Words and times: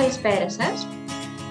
Καλησπέρα 0.00 0.50
σας. 0.50 0.86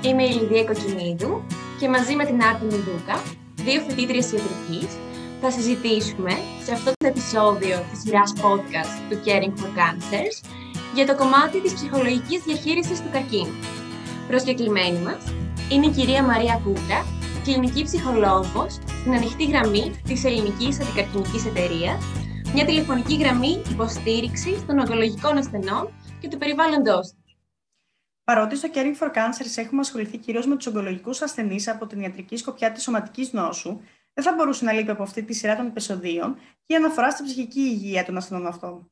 Είμαι 0.02 0.24
η 0.24 0.32
Λιδία 0.32 0.64
Κοκκινίδου 0.64 1.44
και 1.80 1.90
μαζί 1.90 2.16
με 2.16 2.26
την 2.26 2.42
Άρτη 2.44 2.66
Μιδούκα, 2.66 3.22
δύο 3.56 3.82
φοιτήτριες 3.82 4.32
ιατρικής, 4.32 4.92
θα 5.42 5.52
συζητήσουμε 5.52 6.32
σε 6.66 6.72
αυτό 6.74 6.92
το 6.98 7.08
επεισόδιο 7.08 7.76
της 7.90 8.00
σειράς 8.02 8.34
podcast 8.44 8.94
του 9.10 9.18
Caring 9.26 9.54
for 9.60 9.72
Cancers 9.80 10.36
για 10.96 11.06
το 11.06 11.16
κομμάτι 11.16 11.62
της 11.62 11.74
ψυχολογικής 11.74 12.44
διαχείρισης 12.44 13.02
του 13.02 13.10
καρκίνου. 13.12 13.56
Προσκεκλημένη 14.28 15.00
μας 15.00 15.24
είναι 15.72 15.86
η 15.86 15.90
κυρία 15.90 16.24
Μαρία 16.24 16.62
Κούτρα, 16.64 17.06
κλινική 17.44 17.84
ψυχολόγος 17.84 18.74
στην 19.00 19.14
ανοιχτή 19.14 19.46
γραμμή 19.46 20.02
της 20.04 20.24
Ελληνικής 20.24 20.82
Αντικαρκινικής 20.82 21.46
Εταιρείας, 21.46 22.04
μια 22.54 22.66
τηλεφωνική 22.66 23.16
γραμμή 23.16 23.62
υποστήριξη 23.72 24.64
των 24.68 24.80
ογκολογικών 24.80 25.38
ασθενών 25.38 25.90
και 26.20 26.28
του 26.28 26.38
περιβάλλοντός 26.38 27.08
του. 27.10 27.25
Παρότι 28.26 28.56
στο 28.56 28.70
Caring 28.74 28.98
for 29.00 29.14
Cancers 29.14 29.56
έχουμε 29.56 29.82
ασχοληθεί 29.82 30.18
κυρίως 30.18 30.46
με 30.46 30.56
τους 30.56 30.66
ογκολογικούς 30.66 31.22
ασθενείς 31.22 31.68
από 31.68 31.88
την 31.88 32.02
ιατρική 32.02 32.38
σκοπιά 32.38 32.72
της 32.72 32.84
σωματικής 32.84 33.34
νόσου, 33.34 33.80
δεν 34.14 34.24
θα 34.24 34.34
μπορούσε 34.34 34.66
να 34.66 34.72
λείπει 34.72 34.92
από 34.92 35.04
αυτή 35.04 35.24
τη 35.24 35.34
σειρά 35.34 35.56
των 35.56 35.66
επεισοδίων 35.66 36.36
και 36.36 36.74
η 36.74 36.76
αναφορά 36.76 37.12
στη 37.12 37.24
ψυχική 37.24 37.60
υγεία 37.60 38.06
των 38.06 38.18
ασθενών 38.18 38.48
αυτών. 38.48 38.92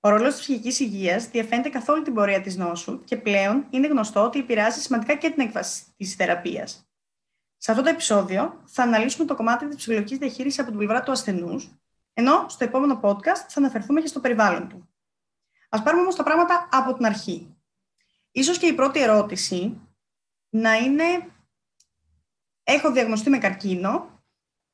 Ο 0.00 0.08
ρόλος 0.08 0.34
της 0.34 0.40
ψυχικής 0.40 0.80
υγείας 0.80 1.28
διαφαίνεται 1.28 1.68
καθ' 1.68 1.88
όλη 1.88 2.02
την 2.02 2.14
πορεία 2.14 2.40
της 2.40 2.56
νόσου 2.56 3.04
και 3.04 3.16
πλέον 3.16 3.66
είναι 3.70 3.86
γνωστό 3.86 4.24
ότι 4.24 4.38
επηρεάζει 4.38 4.80
σημαντικά 4.80 5.14
και 5.14 5.30
την 5.30 5.42
έκβαση 5.42 5.82
της 5.96 6.14
θεραπείας. 6.14 6.88
Σε 7.56 7.70
αυτό 7.70 7.82
το 7.82 7.88
επεισόδιο 7.88 8.62
θα 8.64 8.82
αναλύσουμε 8.82 9.26
το 9.26 9.34
κομμάτι 9.34 9.66
της 9.66 9.76
ψυχολογικής 9.76 10.18
διαχείρισης 10.18 10.58
από 10.58 10.68
την 10.68 10.78
πλευρά 10.78 11.02
του 11.02 11.10
ασθενούς, 11.10 11.70
ενώ 12.12 12.46
στο 12.48 12.64
επόμενο 12.64 13.00
podcast 13.02 13.44
θα 13.48 13.54
αναφερθούμε 13.54 14.00
και 14.00 14.06
στο 14.06 14.20
περιβάλλον 14.20 14.68
του. 14.68 14.88
Α 15.68 15.82
πάρουμε 15.82 16.02
όμως 16.02 16.14
τα 16.14 16.22
πράγματα 16.22 16.68
από 16.72 16.94
την 16.94 17.06
αρχή. 17.06 17.57
Ίσως 18.30 18.58
και 18.58 18.66
η 18.66 18.74
πρώτη 18.74 19.00
ερώτηση 19.00 19.80
να 20.50 20.76
είναι 20.76 21.04
έχω 22.62 22.92
διαγνωστεί 22.92 23.30
με 23.30 23.38
καρκίνο, 23.38 24.22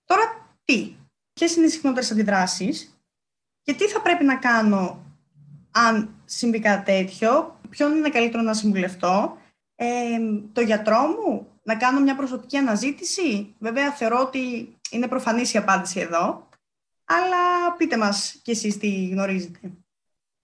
τώρα 0.04 0.48
τι, 0.64 0.96
ποιες 1.32 1.56
είναι 1.56 1.66
οι 1.66 1.68
συχνότερες 1.68 2.10
αντιδράσεις; 2.10 2.98
Και 3.62 3.74
τι 3.74 3.84
θα 3.84 4.00
πρέπει 4.00 4.24
να 4.24 4.36
κάνω 4.36 5.04
αν 5.70 6.22
συμβεί 6.24 6.58
κάτι 6.58 6.84
τέτοιο, 6.84 7.60
ποιον 7.70 7.96
είναι 7.96 8.08
καλύτερο 8.08 8.42
να 8.42 8.54
συμβουλευτώ, 8.54 9.38
ε, 9.74 10.18
το 10.52 10.60
γιατρό 10.60 11.06
μου, 11.06 11.48
να 11.62 11.76
κάνω 11.76 12.00
μια 12.00 12.16
προσωπική 12.16 12.56
αναζήτηση; 12.56 13.54
Βέβαια 13.58 13.92
θεωρώ 13.92 14.20
ότι 14.20 14.76
είναι 14.90 15.08
προφανής 15.08 15.52
η 15.54 15.58
απάντηση 15.58 16.00
εδώ, 16.00 16.48
αλλά 17.04 17.72
πείτε 17.76 17.96
μας 17.96 18.40
κι 18.42 18.50
εσείς 18.50 18.78
τι 18.78 19.08
γνωρίζετε. 19.08 19.83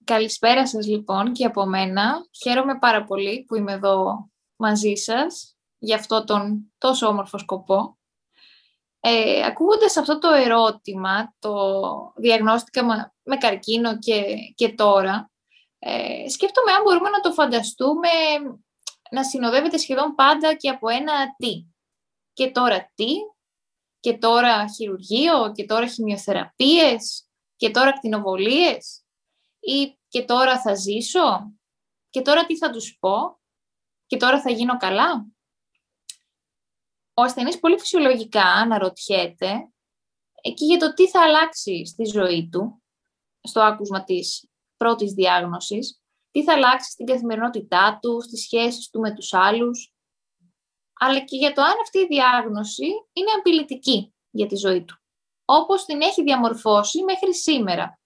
Καλησπέρα 0.03 0.67
σας 0.67 0.87
λοιπόν 0.87 1.33
και 1.33 1.45
από 1.45 1.65
μένα. 1.65 2.25
Χαίρομαι 2.43 2.77
πάρα 2.79 3.03
πολύ 3.03 3.43
που 3.47 3.55
είμαι 3.55 3.71
εδώ 3.71 4.29
μαζί 4.55 4.93
σας 4.95 5.55
για 5.77 5.95
αυτό 5.95 6.23
τον 6.23 6.73
τόσο 6.77 7.07
όμορφο 7.07 7.37
σκοπό. 7.37 7.97
Ε, 8.99 9.43
ακούγοντας 9.45 9.97
αυτό 9.97 10.19
το 10.19 10.29
ερώτημα, 10.29 11.35
το 11.39 11.53
διαγνώστηκα 12.15 13.13
με 13.23 13.37
καρκίνο 13.37 13.97
και, 13.97 14.23
και 14.55 14.73
τώρα, 14.73 15.31
ε, 15.79 16.29
σκέφτομαι 16.29 16.71
αν 16.71 16.81
μπορούμε 16.81 17.09
να 17.09 17.19
το 17.19 17.31
φανταστούμε 17.31 18.09
να 19.11 19.23
συνοδεύεται 19.23 19.77
σχεδόν 19.77 20.15
πάντα 20.15 20.55
και 20.55 20.69
από 20.69 20.89
ένα 20.89 21.35
τι. 21.37 21.65
Και 22.33 22.51
τώρα 22.51 22.91
τι, 22.95 23.13
και 23.99 24.17
τώρα 24.17 24.67
χειρουργείο, 24.67 25.51
και 25.51 25.65
τώρα 25.65 25.87
χημειοθεραπείες, 25.87 27.27
και 27.55 27.69
τώρα 27.69 27.93
κτηνοβολίες 27.93 29.03
ή 29.61 29.99
και 30.07 30.25
τώρα 30.25 30.61
θα 30.61 30.75
ζήσω 30.75 31.53
και 32.09 32.21
τώρα 32.21 32.45
τι 32.45 32.57
θα 32.57 32.69
τους 32.69 32.97
πω 32.99 33.39
και 34.05 34.17
τώρα 34.17 34.41
θα 34.41 34.51
γίνω 34.51 34.77
καλά. 34.77 35.27
Ο 37.13 37.21
ασθενής 37.21 37.59
πολύ 37.59 37.79
φυσιολογικά 37.79 38.43
αναρωτιέται 38.43 39.71
εκεί 40.41 40.65
για 40.65 40.77
το 40.77 40.93
τι 40.93 41.09
θα 41.09 41.21
αλλάξει 41.21 41.85
στη 41.85 42.03
ζωή 42.03 42.49
του, 42.51 42.83
στο 43.41 43.61
άκουσμα 43.61 44.03
της 44.03 44.49
πρώτης 44.77 45.13
διάγνωσης, 45.13 46.01
τι 46.31 46.43
θα 46.43 46.53
αλλάξει 46.53 46.91
στην 46.91 47.05
καθημερινότητά 47.05 47.99
του, 48.01 48.21
στις 48.21 48.41
σχέσεις 48.41 48.89
του 48.89 48.99
με 48.99 49.13
τους 49.13 49.33
άλλους, 49.33 49.93
αλλά 50.93 51.19
και 51.19 51.37
για 51.37 51.53
το 51.53 51.61
αν 51.61 51.75
αυτή 51.81 51.99
η 51.99 52.07
διάγνωση 52.07 52.85
είναι 53.13 53.31
απειλητική 53.39 54.13
για 54.29 54.47
τη 54.47 54.55
ζωή 54.55 54.83
του, 54.83 55.01
όπως 55.45 55.85
την 55.85 56.01
έχει 56.01 56.23
διαμορφώσει 56.23 57.03
μέχρι 57.03 57.35
σήμερα. 57.35 58.00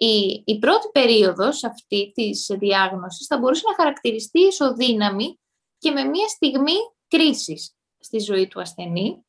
Η, 0.00 0.42
η 0.46 0.58
πρώτη 0.58 0.88
περίοδος 0.92 1.64
αυτή 1.64 2.12
της 2.14 2.46
διάγνωσης 2.58 3.26
θα 3.26 3.38
μπορούσε 3.38 3.62
να 3.68 3.74
χαρακτηριστεί 3.74 4.40
ισοδύναμη 4.40 5.40
και 5.78 5.90
με 5.90 6.04
μια 6.04 6.28
στιγμή 6.28 6.74
κρίσης 7.08 7.76
στη 7.98 8.18
ζωή 8.18 8.48
του 8.48 8.60
ασθενή. 8.60 9.26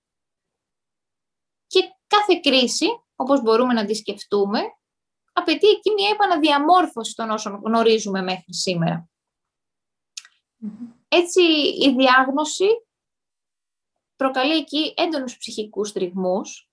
Και 1.67 1.79
κάθε 2.07 2.39
κρίση, 2.43 2.87
όπως 3.15 3.41
μπορούμε 3.41 3.73
να 3.73 3.85
τη 3.85 3.93
σκεφτούμε, 3.93 4.59
απαιτεί 5.33 5.67
εκεί 5.67 5.91
μια 5.91 6.09
επαναδιαμόρφωση 6.09 7.15
των 7.15 7.29
όσων 7.29 7.61
γνωρίζουμε 7.63 8.21
μέχρι 8.21 8.53
Έτσι, 11.07 11.41
η 11.79 11.95
διάγνωση 11.97 12.67
προκαλεί 14.15 14.55
εκεί 14.55 14.93
έντονους 14.97 15.37
ψυχικούς 15.37 15.91
τριγμούς 15.91 16.69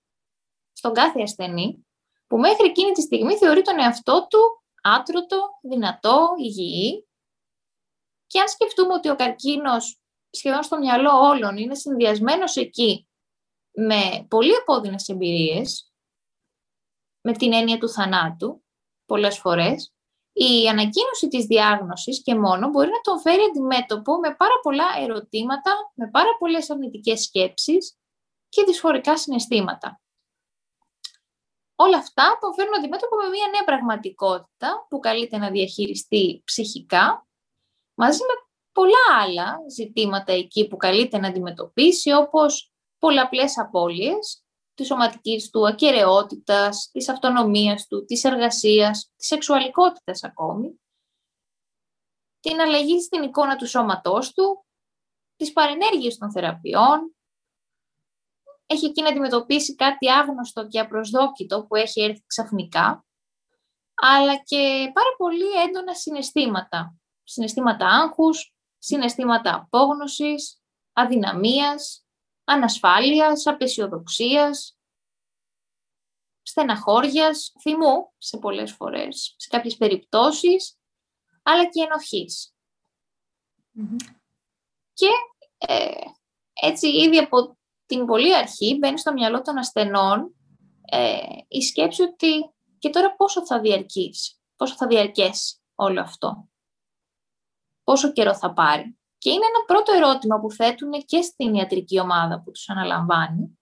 στον 0.73 0.93
κάθε 0.93 1.21
ασθενή 1.21 1.86
που 2.27 2.37
μέχρι 2.37 2.65
εκείνη 2.65 2.91
τη 2.91 3.01
στιγμή 3.01 3.37
θεωρεί 3.37 3.61
τον 3.61 3.79
εαυτό 3.79 4.27
του 4.29 4.63
άτρωτο, 4.81 5.49
δυνατό, 5.61 6.33
υγιή. 6.37 7.07
Και 8.27 8.39
αν 8.39 8.47
σκεφτούμε 8.47 8.93
ότι 8.93 9.09
ο 9.09 9.15
καρκίνος 9.15 10.01
σχεδόν 10.29 10.63
στο 10.63 10.77
μυαλό 10.77 11.11
όλων 11.11 11.57
είναι 11.57 11.75
συνδυασμένος 11.75 12.55
εκεί 12.55 13.07
με 13.71 14.25
πολύ 14.27 14.53
επώδυνες 14.53 15.07
εμπειρίες, 15.07 15.91
με 17.21 17.31
την 17.31 17.53
έννοια 17.53 17.77
του 17.77 17.89
θανάτου, 17.89 18.63
πολλές 19.05 19.37
φορές, 19.37 19.93
η 20.33 20.67
ανακοίνωση 20.67 21.27
της 21.29 21.45
διάγνωσης 21.45 22.21
και 22.23 22.35
μόνο 22.35 22.69
μπορεί 22.69 22.89
να 22.89 23.01
τον 23.01 23.19
φέρει 23.19 23.41
αντιμέτωπο 23.41 24.17
με 24.17 24.35
πάρα 24.35 24.59
πολλά 24.61 24.85
ερωτήματα, 24.99 25.91
με 25.93 26.09
πάρα 26.09 26.37
πολλές 26.39 26.69
αρνητικές 26.69 27.21
σκέψεις 27.21 27.97
και 28.49 28.63
δυσφορικά 28.63 29.17
συναισθήματα 29.17 30.01
όλα 31.79 31.97
αυτά 31.97 32.37
τον 32.41 32.53
φέρνουν 32.53 32.75
αντιμέτωπο 32.75 33.15
με 33.15 33.27
μια 33.29 33.47
νέα 33.51 33.63
πραγματικότητα 33.63 34.85
που 34.89 34.99
καλείται 34.99 35.37
να 35.37 35.49
διαχειριστεί 35.49 36.41
ψυχικά, 36.45 37.27
μαζί 37.93 38.19
με 38.19 38.33
πολλά 38.71 39.21
άλλα 39.21 39.59
ζητήματα 39.69 40.33
εκεί 40.33 40.67
που 40.67 40.77
καλείται 40.77 41.17
να 41.17 41.27
αντιμετωπίσει, 41.27 42.11
όπως 42.11 42.71
πολλαπλές 42.99 43.57
απώλειες 43.57 44.43
της 44.73 44.87
σωματικής 44.87 45.49
του 45.49 45.67
ακαιρεότητας, 45.67 46.89
της 46.91 47.09
αυτονομίας 47.09 47.87
του, 47.87 48.05
της 48.05 48.23
εργασίας, 48.23 49.11
της 49.15 49.27
σεξουαλικότητας 49.27 50.23
ακόμη, 50.23 50.81
την 52.39 52.59
αλλαγή 52.59 53.01
στην 53.01 53.21
εικόνα 53.21 53.55
του 53.55 53.67
σώματός 53.67 54.33
του, 54.33 54.65
τις 55.35 55.53
παρενέργειες 55.53 56.17
των 56.17 56.31
θεραπείων, 56.31 57.16
έχει 58.67 58.85
εκεί 58.85 59.01
να 59.01 59.09
αντιμετωπίσει 59.09 59.75
κάτι 59.75 60.11
άγνωστο 60.11 60.67
και 60.67 60.79
απροσδόκητο 60.79 61.65
που 61.65 61.75
έχει 61.75 62.01
έρθει 62.01 62.23
ξαφνικά, 62.27 63.05
αλλά 63.95 64.37
και 64.37 64.91
πάρα 64.93 65.15
πολύ 65.17 65.51
έντονα 65.67 65.93
συναισθήματα. 65.93 66.95
Συναισθήματα 67.23 67.87
άγχους, 67.87 68.55
συναισθήματα 68.77 69.55
απόγνωσης, 69.55 70.61
αδυναμίας, 70.93 72.05
ανασφάλειας, 72.43 73.45
απεσιοδοξίας, 73.45 74.77
στεναχώριας, 76.41 77.53
θυμού 77.61 78.13
σε 78.17 78.37
πολλές 78.37 78.71
φορές, 78.71 79.35
σε 79.37 79.47
κάποιες 79.49 79.77
περιπτώσεις, 79.77 80.77
αλλά 81.43 81.69
και 81.69 81.81
ενοχης 81.81 82.53
Και 84.93 85.09
ε, 85.57 86.01
έτσι 86.53 86.87
ήδη 86.87 87.17
από 87.17 87.57
την 87.87 88.05
πολύ 88.05 88.35
αρχή 88.35 88.77
μπαίνει 88.79 88.99
στο 88.99 89.13
μυαλό 89.13 89.41
των 89.41 89.57
ασθενών 89.57 90.35
ε, 90.91 91.17
η 91.47 91.61
σκέψη 91.61 92.01
ότι 92.01 92.53
και 92.77 92.89
τώρα 92.89 93.15
πόσο 93.15 93.45
θα 93.45 93.59
διαρκείς, 93.59 94.39
πόσο 94.55 94.75
θα 94.75 94.87
διαρκέσει 94.87 95.59
όλο 95.75 96.01
αυτό, 96.01 96.49
πόσο 97.83 98.11
καιρό 98.11 98.35
θα 98.35 98.53
πάρει; 98.53 98.97
Και 99.17 99.29
είναι 99.29 99.45
ένα 99.45 99.65
πρώτο 99.65 99.93
ερώτημα 99.93 100.39
που 100.39 100.51
θέτουν 100.51 100.91
και 101.05 101.21
στην 101.21 101.53
ιατρική 101.53 101.99
ομάδα 101.99 102.41
που 102.41 102.51
τους 102.51 102.69
αναλαμβανει 102.69 103.59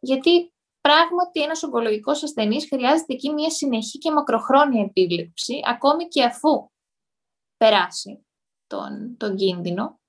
Γιατί 0.00 0.54
πράγματι 0.80 1.42
ένας 1.42 1.62
ογκολογικός 1.62 2.22
ασθενής 2.22 2.66
χρειάζεται 2.68 3.12
εκεί 3.12 3.30
μια 3.30 3.50
συνεχή 3.50 3.98
και 3.98 4.10
μακροχρόνια 4.10 4.82
επίβλεψη, 4.82 5.60
ακόμη 5.64 6.08
και 6.08 6.24
αφού 6.24 6.70
περάσει 7.56 8.26
τον, 8.66 9.16
τον 9.16 9.36
κίνδυνο. 9.36 10.00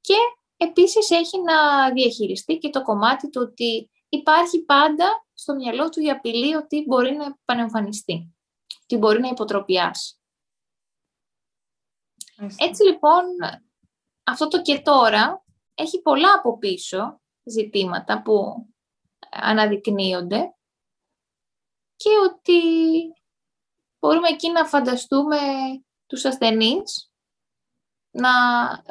Και 0.00 0.14
Επίσης 0.62 1.10
έχει 1.10 1.40
να 1.40 1.90
διαχειριστεί 1.92 2.58
και 2.58 2.70
το 2.70 2.82
κομμάτι 2.82 3.30
του 3.30 3.40
ότι 3.50 3.90
υπάρχει 4.08 4.64
πάντα 4.64 5.26
στο 5.34 5.54
μυαλό 5.54 5.88
του 5.88 6.00
η 6.00 6.10
απειλή 6.10 6.54
ότι 6.54 6.84
μπορεί 6.86 7.16
να 7.16 7.24
επανεμφανιστεί, 7.24 8.36
ότι 8.82 8.96
μπορεί 8.96 9.20
να 9.20 9.28
υποτροπιάσει. 9.28 10.18
Έτσι 12.56 12.82
λοιπόν, 12.82 13.24
αυτό 14.24 14.48
το 14.48 14.62
και 14.62 14.80
τώρα 14.80 15.44
έχει 15.74 16.02
πολλά 16.02 16.32
από 16.34 16.58
πίσω 16.58 17.20
ζητήματα 17.44 18.22
που 18.22 18.66
αναδεικνύονται 19.30 20.54
και 21.96 22.10
ότι 22.30 22.60
μπορούμε 23.98 24.28
εκεί 24.28 24.50
να 24.50 24.66
φανταστούμε 24.66 25.38
τους 26.06 26.24
ασθενείς 26.24 27.12
να 28.10 28.30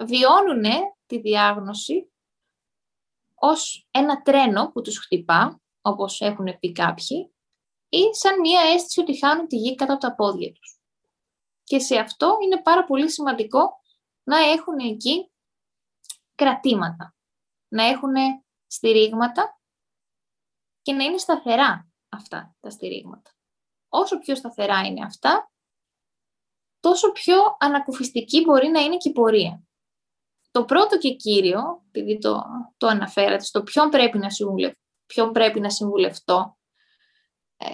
βιώνουν 0.06 0.64
τη 1.10 1.20
διάγνωση 1.20 2.12
ως 3.36 3.88
ένα 3.92 4.22
τρένο 4.22 4.72
που 4.72 4.82
τους 4.82 4.98
χτυπά, 4.98 5.62
όπως 5.82 6.22
έχουν 6.22 6.60
πει 6.60 6.72
κάποιοι, 6.72 7.34
ή 7.90 8.00
σαν 8.12 8.40
μία 8.40 8.62
αίσθηση 8.62 9.00
ότι 9.00 9.18
χάνουν 9.18 9.48
τη 9.48 9.56
γη 9.56 9.76
κάτω 9.76 9.94
από 9.94 10.02
τα 10.02 10.16
πόδια 10.16 10.52
τους. 10.52 10.80
Και 11.64 11.80
σε 11.80 11.98
αυτό 11.98 12.38
είναι 12.44 12.62
πάρα 12.62 12.86
πολύ 12.86 13.12
σημαντικό 13.12 13.82
να 14.24 14.38
έχουν 14.38 14.78
εκεί 14.80 15.32
κρατήματα, 16.36 17.16
να 17.68 17.84
έχουν 17.84 18.14
στηρίγματα 18.68 19.60
και 20.82 20.94
να 20.94 21.04
είναι 21.04 21.18
σταθερά 21.18 21.88
αυτά 22.10 22.56
τα 22.60 22.70
στηρίγματα. 22.70 23.32
Όσο 23.90 24.20
πιο 24.20 24.36
σταθερά 24.36 24.80
είναι 24.86 25.06
αυτά, 25.06 25.52
τόσο 26.80 27.12
πιο 27.12 27.56
ανακουφιστική 27.60 28.42
μπορεί 28.42 28.68
να 28.68 28.80
είναι 28.80 28.98
και 28.98 29.10
η 29.10 29.12
πορεία. 29.12 29.64
Το 30.52 30.66
πρώτο 30.66 30.98
και 30.98 31.14
κύριο, 31.14 31.84
επειδή 31.88 32.18
το, 32.18 32.44
το 32.78 32.88
αναφέρατε, 32.88 33.44
στο 33.44 33.64
ποιον 33.64 33.90
πρέπει 33.90 34.18
να, 34.18 34.30
συμβουλευ, 34.30 34.74
ποιον 35.06 35.32
πρέπει 35.32 35.60
να 35.60 35.70
συμβουλευτώ, 35.70 36.58
ε, 37.58 37.68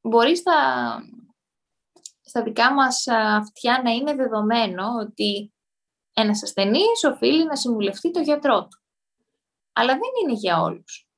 μπορεί 0.00 0.36
στα, 0.36 0.98
στα 2.20 2.42
δικά 2.42 2.72
μας 2.74 3.06
αυτιά 3.08 3.80
να 3.84 3.90
είναι 3.90 4.14
δεδομένο 4.14 4.94
ότι 5.00 5.52
ένας 6.12 6.42
ασθενής 6.42 7.04
οφείλει 7.04 7.44
να 7.44 7.56
συμβουλευτεί 7.56 8.10
το 8.10 8.20
γιατρό 8.20 8.60
του. 8.62 8.82
Αλλά 9.72 9.92
δεν 9.92 10.10
είναι 10.22 10.38
για 10.38 10.60
όλους. 10.60 11.08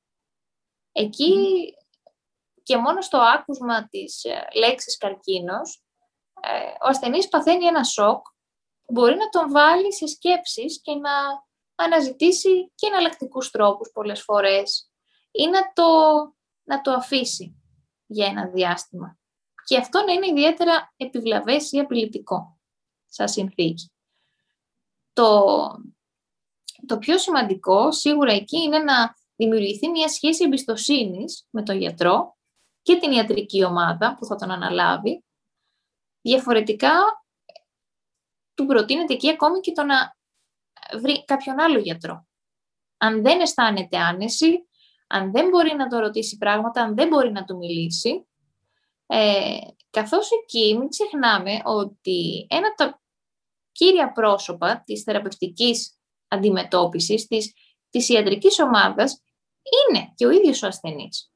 Εκεί 0.91 1.63
και 2.63 2.77
μόνο 2.77 3.01
στο 3.01 3.17
άκουσμα 3.17 3.87
της 3.87 4.23
ε, 4.23 4.47
λέξης 4.55 4.97
καρκίνος, 4.97 5.83
ε, 6.41 6.67
ο 6.67 6.87
ασθενής 6.87 7.27
παθαίνει 7.27 7.65
ένα 7.65 7.83
σοκ 7.83 8.25
μπορεί 8.93 9.15
να 9.15 9.29
τον 9.29 9.51
βάλει 9.51 9.93
σε 9.93 10.07
σκέψεις 10.07 10.81
και 10.81 10.93
να 10.93 11.11
αναζητήσει 11.75 12.71
και 12.75 12.87
εναλλακτικούς 12.87 13.49
τρόπους 13.49 13.91
πολλές 13.93 14.21
φορές 14.21 14.91
ή 15.31 15.47
να 15.47 15.73
το, 15.73 15.83
να 16.63 16.81
το 16.81 16.91
αφήσει 16.91 17.61
για 18.05 18.25
ένα 18.25 18.47
διάστημα. 18.47 19.17
Και 19.65 19.77
αυτό 19.77 20.03
να 20.03 20.11
είναι 20.11 20.27
ιδιαίτερα 20.27 20.93
επιβλαβές 20.97 21.71
ή 21.71 21.79
απειλητικό 21.79 22.59
σαν 23.05 23.29
συνθήκη. 23.29 23.91
Το, 25.13 25.45
το 26.85 26.97
πιο 26.97 27.17
σημαντικό 27.17 27.91
σίγουρα 27.91 28.31
εκεί 28.31 28.57
είναι 28.57 28.79
να 28.79 29.15
δημιουργηθεί 29.35 29.89
μια 29.89 30.07
σχέση 30.07 30.43
εμπιστοσύνης 30.43 31.47
με 31.49 31.63
τον 31.63 31.77
γιατρό 31.77 32.37
και 32.81 32.97
την 32.97 33.11
ιατρική 33.11 33.63
ομάδα 33.63 34.15
που 34.15 34.25
θα 34.25 34.35
τον 34.35 34.51
αναλάβει. 34.51 35.23
Διαφορετικά 36.21 37.22
του 38.53 38.65
προτείνεται 38.65 39.13
εκεί 39.13 39.29
ακόμη 39.29 39.59
και 39.59 39.71
το 39.71 39.83
να 39.83 40.15
βρει 40.99 41.25
κάποιον 41.25 41.59
άλλο 41.59 41.79
γιατρό. 41.79 42.27
Αν 42.97 43.21
δεν 43.21 43.39
αισθάνεται 43.39 43.97
άνεση, 43.97 44.67
αν 45.07 45.31
δεν 45.31 45.49
μπορεί 45.49 45.75
να 45.75 45.87
το 45.87 45.99
ρωτήσει 45.99 46.37
πράγματα, 46.37 46.81
αν 46.81 46.95
δεν 46.95 47.07
μπορεί 47.07 47.31
να 47.31 47.43
του 47.43 47.57
μιλήσει, 47.57 48.27
ε, 49.05 49.57
καθώς 49.89 50.29
εκεί 50.31 50.77
μην 50.77 50.89
ξεχνάμε 50.89 51.61
ότι 51.63 52.47
ένα 52.49 52.67
από 52.67 52.77
τα 52.77 53.01
κύρια 53.71 54.11
πρόσωπα 54.11 54.83
της 54.85 55.03
θεραπευτικής 55.03 55.99
αντιμετώπισης, 56.27 57.27
της, 57.27 57.53
της 57.89 58.09
ιατρικής 58.09 58.59
ομάδας, 58.59 59.23
είναι 59.89 60.13
και 60.15 60.25
ο 60.25 60.29
ίδιος 60.29 60.63
ο 60.63 60.67
ασθενής. 60.67 61.31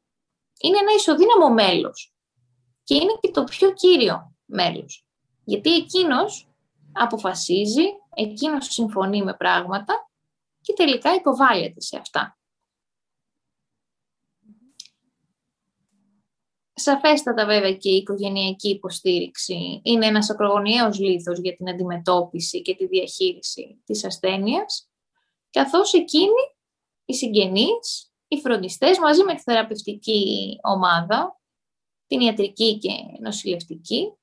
Είναι 0.62 0.78
ένα 0.78 0.92
ισοδύναμο 0.98 1.50
μέλος 1.50 2.14
και 2.84 2.96
είναι 2.96 3.18
και 3.22 3.32
το 3.32 3.44
πιο 3.44 3.74
κύριο 3.74 4.36
μέλος. 4.46 5.06
Γιατί 5.44 5.76
εκείνος 5.76 6.47
αποφασίζει, 6.98 7.86
εκείνος 8.16 8.66
συμφωνεί 8.66 9.24
με 9.24 9.34
πράγματα 9.34 10.10
και 10.62 10.74
τελικά 10.74 11.14
υποβάλλεται 11.14 11.82
σε 11.82 11.98
αυτά. 11.98 12.38
Σαφέστατα 16.74 17.46
βέβαια 17.46 17.74
και 17.74 17.90
η 17.90 17.96
οικογενειακή 17.96 18.70
υποστήριξη 18.70 19.82
είναι 19.84 20.06
ένας 20.06 20.30
ακρογωνιαίος 20.30 21.00
λίθος 21.00 21.40
για 21.40 21.56
την 21.56 21.70
αντιμετώπιση 21.70 22.62
και 22.62 22.76
τη 22.76 22.88
διαχείριση 22.88 23.82
της 23.86 24.06
ασθένειας, 24.06 24.90
καθώς 25.50 25.94
εκείνοι, 25.94 26.56
οι 27.06 27.14
συγγενείς, 27.14 28.12
οι 28.28 28.40
φροντιστές 28.40 29.00
μαζί 29.00 29.24
με 29.24 29.36
τη 29.36 29.42
θεραπευτική 29.42 30.56
ομάδα, 30.64 31.40
την 32.08 32.20
ιατρική 32.20 32.78
και 32.78 32.92
νοσηλευτική, 33.20 34.14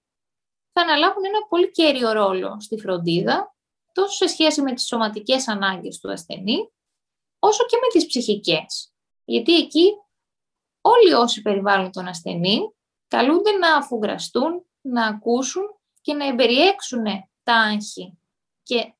θα 0.74 0.82
αναλάβουν 0.82 1.24
ένα 1.24 1.46
πολύ 1.48 1.70
κέριο 1.70 2.12
ρόλο 2.12 2.60
στη 2.60 2.78
φροντίδα, 2.78 3.56
τόσο 3.92 4.16
σε 4.16 4.26
σχέση 4.26 4.62
με 4.62 4.72
τις 4.72 4.86
σωματικές 4.86 5.48
ανάγκες 5.48 5.98
του 5.98 6.10
ασθενή, 6.10 6.72
όσο 7.38 7.66
και 7.66 7.76
με 7.76 7.88
τις 7.92 8.06
ψυχικές. 8.06 8.92
Γιατί 9.24 9.56
εκεί 9.56 9.92
όλοι 10.80 11.12
όσοι 11.12 11.42
περιβάλλουν 11.42 11.92
τον 11.92 12.06
ασθενή 12.06 12.58
καλούνται 13.08 13.50
να 13.50 13.76
αφουγκραστούν, 13.76 14.66
να 14.80 15.06
ακούσουν 15.06 15.78
και 16.00 16.14
να 16.14 16.26
εμπεριέξουν 16.26 17.04
τα 17.42 17.54
άγχη 17.54 18.18
και 18.62 18.94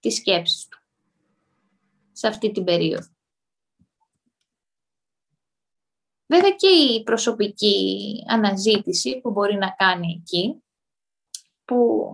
τις 0.00 0.14
σκέψεις 0.14 0.68
του 0.68 0.78
σε 2.12 2.26
αυτή 2.26 2.50
την 2.50 2.64
περίοδο. 2.64 3.08
Βέβαια 6.26 6.50
και 6.50 6.68
η 6.68 7.02
προσωπική 7.02 8.14
αναζήτηση 8.28 9.20
που 9.20 9.30
μπορεί 9.30 9.54
να 9.54 9.70
κάνει 9.70 10.20
εκεί 10.20 10.62
που 11.70 12.12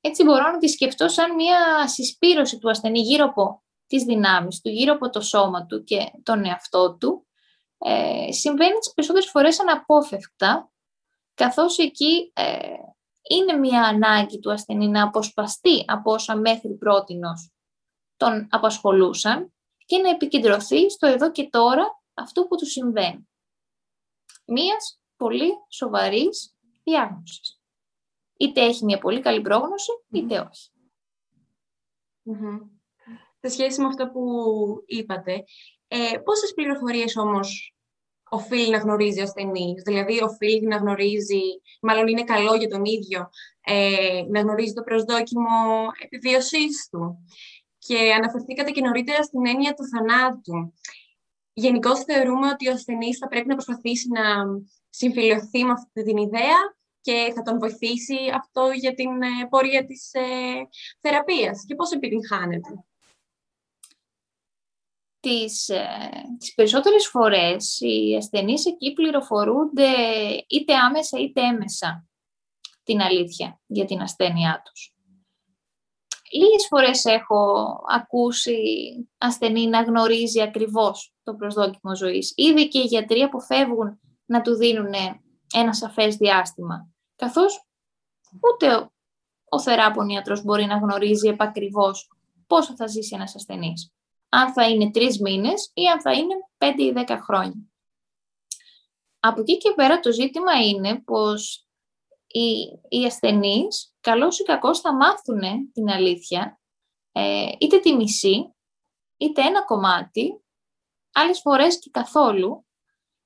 έτσι 0.00 0.24
μπορώ 0.24 0.50
να 0.50 0.58
τη 0.58 0.68
σκεφτώ 0.68 1.08
σαν 1.08 1.34
μια 1.34 1.88
συσπήρωση 1.88 2.58
του 2.58 2.70
ασθενή 2.70 3.00
γύρω 3.00 3.24
από 3.24 3.62
τις 3.86 4.04
δυνάμεις 4.04 4.60
του, 4.60 4.68
γύρω 4.68 4.92
από 4.92 5.10
το 5.10 5.20
σώμα 5.20 5.66
του 5.66 5.84
και 5.84 6.10
τον 6.22 6.44
εαυτό 6.44 6.96
του, 6.96 7.26
ε, 7.78 8.32
συμβαίνει 8.32 8.78
τις 8.78 8.92
περισσότερες 8.94 9.30
φορές 9.30 9.60
αναπόφευκτα, 9.60 10.70
καθώς 11.34 11.78
εκεί 11.78 12.32
ε, 12.34 12.74
είναι 13.28 13.52
μια 13.52 13.82
ανάγκη 13.82 14.38
του 14.38 14.52
ασθενή 14.52 14.88
να 14.88 15.02
αποσπαστεί 15.02 15.84
από 15.86 16.12
όσα 16.12 16.36
μέχρι 16.36 16.74
πρότινος 16.74 17.50
τον 18.16 18.48
απασχολούσαν 18.50 19.52
και 19.86 19.98
να 19.98 20.08
επικεντρωθεί 20.08 20.90
στο 20.90 21.06
εδώ 21.06 21.30
και 21.30 21.48
τώρα 21.48 22.02
αυτό 22.14 22.46
που 22.46 22.56
του 22.56 22.66
συμβαίνει. 22.66 23.28
Μίας 24.46 25.00
πολύ 25.16 25.50
σοβαρής 25.68 26.54
διάγνωσης 26.82 27.59
είτε 28.40 28.60
έχει 28.60 28.84
μια 28.84 28.98
πολύ 28.98 29.20
καλή 29.20 29.40
πρόγνωση, 29.40 29.90
είτε 30.10 30.38
όχι. 30.38 30.70
Σε 33.40 33.48
σχέση 33.48 33.80
με 33.80 33.86
αυτό 33.86 34.08
που 34.08 34.22
είπατε, 34.86 35.44
ε, 35.88 36.18
πόσες 36.24 36.52
πληροφορίες 36.54 37.16
όμως 37.16 37.74
οφείλει 38.30 38.70
να 38.70 38.78
γνωρίζει 38.78 39.20
ο 39.20 39.22
ασθενής, 39.22 39.82
δηλαδή 39.82 40.22
οφείλει 40.22 40.66
να 40.66 40.76
γνωρίζει, 40.76 41.40
μάλλον 41.82 42.06
είναι 42.06 42.24
καλό 42.24 42.54
για 42.54 42.68
τον 42.68 42.84
ίδιο, 42.84 43.30
ε, 43.60 44.22
να 44.28 44.40
γνωρίζει 44.40 44.72
το 44.72 44.82
προσδόκιμο 44.82 45.86
επιβίωσής 46.04 46.88
του; 46.90 47.24
Και 47.78 48.12
αναφερθήκατε 48.12 48.70
και 48.70 48.80
νωρίτερα 48.80 49.22
στην 49.22 49.46
έννοια 49.46 49.74
του 49.74 49.84
θανάτου. 49.88 50.74
Γενικώς 51.52 52.00
θεωρούμε 52.00 52.48
ότι 52.48 52.68
ο 52.68 52.72
ασθενής 52.72 53.18
θα 53.18 53.26
πρέπει 53.28 53.48
να 53.48 53.54
προσπαθήσει 53.54 54.08
να 54.08 54.44
συμφιλειωθεί 54.88 55.64
με 55.64 55.72
αυτή 55.72 56.02
την 56.02 56.16
ιδέα 56.16 56.78
και 57.00 57.32
θα 57.34 57.42
τον 57.42 57.58
βοηθήσει 57.58 58.16
αυτό 58.34 58.70
για 58.70 58.94
την 58.94 59.22
ε, 59.22 59.46
πορεία 59.48 59.84
της 59.86 60.10
ε, 60.12 60.22
θεραπείας 61.00 61.64
και 61.66 61.74
πώς 61.74 61.92
επιτυγχάνεται. 61.92 62.84
Τις, 65.20 65.68
ε, 65.68 65.86
τις 66.38 66.54
περισσότερες 66.54 67.06
φορές 67.06 67.80
οι 67.80 68.16
ασθενείς 68.16 68.66
εκεί 68.66 68.92
πληροφορούνται 68.92 69.90
είτε 70.48 70.74
άμεσα 70.74 71.18
είτε 71.18 71.40
έμεσα 71.40 72.08
την 72.82 73.00
αλήθεια 73.00 73.60
για 73.66 73.84
την 73.84 74.00
ασθένειά 74.00 74.62
τους. 74.64 74.94
Λίγες 76.32 76.66
φορές 76.68 77.04
έχω 77.04 77.70
ακούσει 77.88 78.58
ασθενή 79.18 79.66
να 79.66 79.82
γνωρίζει 79.82 80.42
ακριβώς 80.42 81.14
το 81.22 81.34
προσδόκιμο 81.34 81.96
ζωής. 81.96 82.32
Ήδη 82.36 82.68
και 82.68 82.78
οι 82.78 82.84
γιατροί 82.84 83.20
αποφεύγουν 83.20 84.00
να 84.24 84.40
του 84.40 84.56
δίνουν 84.56 84.92
ένα 85.54 85.74
σαφές 85.74 86.16
διάστημα. 86.16 86.89
Καθώς 87.20 87.66
ούτε 88.40 88.90
ο 89.48 89.60
θεράπων 89.60 90.08
ιατρός 90.08 90.42
μπορεί 90.42 90.64
να 90.64 90.76
γνωρίζει 90.76 91.28
επακριβώς 91.28 92.10
πόσο 92.46 92.76
θα 92.76 92.86
ζήσει 92.86 93.14
ένας 93.14 93.34
ασθενής. 93.34 93.92
Αν 94.28 94.52
θα 94.52 94.68
είναι 94.68 94.90
τρεις 94.90 95.20
μήνες 95.20 95.70
ή 95.74 95.86
αν 95.86 96.00
θα 96.00 96.12
είναι 96.12 96.34
πέντε 96.58 96.84
ή 96.84 96.92
δέκα 96.92 97.22
χρόνια. 97.22 97.72
Από 99.20 99.40
εκεί 99.40 99.56
και 99.56 99.72
πέρα 99.74 100.00
το 100.00 100.12
ζήτημα 100.12 100.52
είναι 100.52 101.00
πως 101.00 101.68
οι, 102.26 102.50
οι 102.88 103.04
ασθενείς, 103.04 103.94
καλώς 104.00 104.38
ή 104.38 104.42
κακώς, 104.42 104.80
θα 104.80 104.94
μάθουν 104.94 105.72
την 105.72 105.90
αλήθεια, 105.90 106.60
ε, 107.12 107.52
είτε 107.58 107.78
τη 107.78 107.94
μισή, 107.94 108.54
είτε 109.16 109.42
ένα 109.42 109.64
κομμάτι, 109.64 110.44
άλλες 111.12 111.40
φορές 111.40 111.78
και 111.78 111.90
καθόλου, 111.90 112.66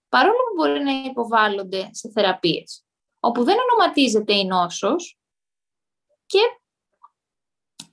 παρόλο 0.08 0.36
που 0.36 0.54
μπορεί 0.56 0.82
να 0.82 0.92
υποβάλλονται 0.92 1.88
σε 1.92 2.10
θεραπείες, 2.10 2.83
όπου 3.24 3.44
δεν 3.44 3.56
ονοματίζεται 3.58 4.34
η 4.34 4.44
νόσος 4.44 5.18
και 6.26 6.38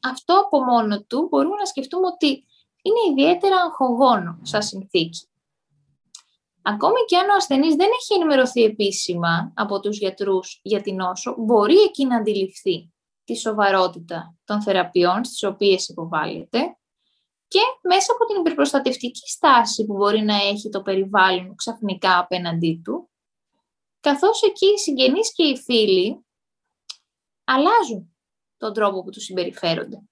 αυτό 0.02 0.40
από 0.40 0.64
μόνο 0.64 1.04
του 1.04 1.28
μπορούμε 1.30 1.56
να 1.56 1.66
σκεφτούμε 1.66 2.08
ότι 2.08 2.46
είναι 2.82 3.00
ιδιαίτερα 3.12 3.56
αγχογόνο 3.56 4.40
σαν 4.42 4.64
συνθήκη. 4.64 5.26
Ακόμη 6.62 7.00
και 7.08 7.18
αν 7.18 7.30
ο 7.30 7.34
ασθενής 7.36 7.76
δεν 7.76 7.90
έχει 8.00 8.14
ενημερωθεί 8.14 8.64
επίσημα 8.64 9.54
από 9.56 9.80
τους 9.80 9.98
γιατρούς 9.98 10.60
για 10.64 10.82
την 10.82 10.96
νόσο, 10.96 11.36
μπορεί 11.38 11.82
εκεί 11.82 12.06
να 12.06 12.18
αντιληφθεί 12.18 12.94
τη 13.24 13.36
σοβαρότητα 13.36 14.36
των 14.44 14.62
θεραπείων 14.62 15.24
στις 15.24 15.44
οποίες 15.44 15.88
υποβάλλεται 15.88 16.60
και 17.48 17.60
μέσα 17.82 18.14
από 18.14 18.26
την 18.26 18.40
υπερπροστατευτική 18.40 19.30
στάση 19.30 19.86
που 19.86 19.94
μπορεί 19.94 20.22
να 20.22 20.36
έχει 20.36 20.70
το 20.70 20.82
περιβάλλον 20.82 21.56
ξαφνικά 21.56 22.20
απέναντί 22.20 22.82
του, 22.84 23.11
καθώς 24.02 24.42
εκεί 24.42 24.66
οι 24.66 24.78
συγγενείς 24.78 25.34
και 25.34 25.44
οι 25.44 25.58
φίλοι 25.58 26.26
αλλάζουν 27.44 28.16
τον 28.58 28.74
τρόπο 28.74 29.04
που 29.04 29.10
τους 29.10 29.24
συμπεριφέρονται. 29.24 30.04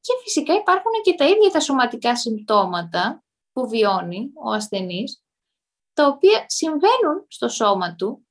Και 0.00 0.12
φυσικά 0.22 0.54
υπάρχουν 0.54 0.92
και 1.02 1.14
τα 1.14 1.28
ίδια 1.28 1.50
τα 1.50 1.60
σωματικά 1.60 2.16
συμπτώματα 2.16 3.24
που 3.52 3.68
βιώνει 3.68 4.30
ο 4.34 4.50
ασθενής, 4.50 5.22
τα 5.92 6.06
οποία 6.06 6.44
συμβαίνουν 6.48 7.26
στο 7.28 7.48
σώμα 7.48 7.94
του 7.94 8.28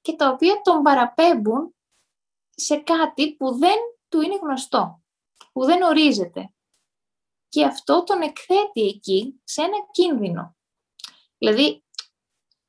και 0.00 0.12
τα 0.12 0.28
οποία 0.28 0.60
τον 0.60 0.82
παραπέμπουν 0.82 1.76
σε 2.50 2.76
κάτι 2.76 3.36
που 3.36 3.58
δεν 3.58 3.76
του 4.08 4.20
είναι 4.20 4.38
γνωστό, 4.42 5.02
που 5.52 5.64
δεν 5.64 5.82
ορίζεται. 5.82 6.54
Και 7.48 7.64
αυτό 7.64 8.04
τον 8.04 8.22
εκθέτει 8.22 8.86
εκεί 8.86 9.40
σε 9.44 9.62
ένα 9.62 9.76
κίνδυνο. 9.90 10.56
Δηλαδή, 11.38 11.83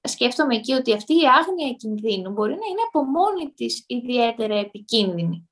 σκέφτομαι 0.07 0.55
εκεί 0.55 0.74
ότι 0.74 0.93
αυτή 0.93 1.13
η 1.13 1.27
άγνοια 1.27 1.74
κινδύνου 1.74 2.31
μπορεί 2.31 2.51
να 2.51 2.65
είναι 2.69 2.81
από 2.88 3.03
μόνη 3.03 3.51
της 3.53 3.83
ιδιαίτερα 3.88 4.55
επικίνδυνη. 4.55 5.50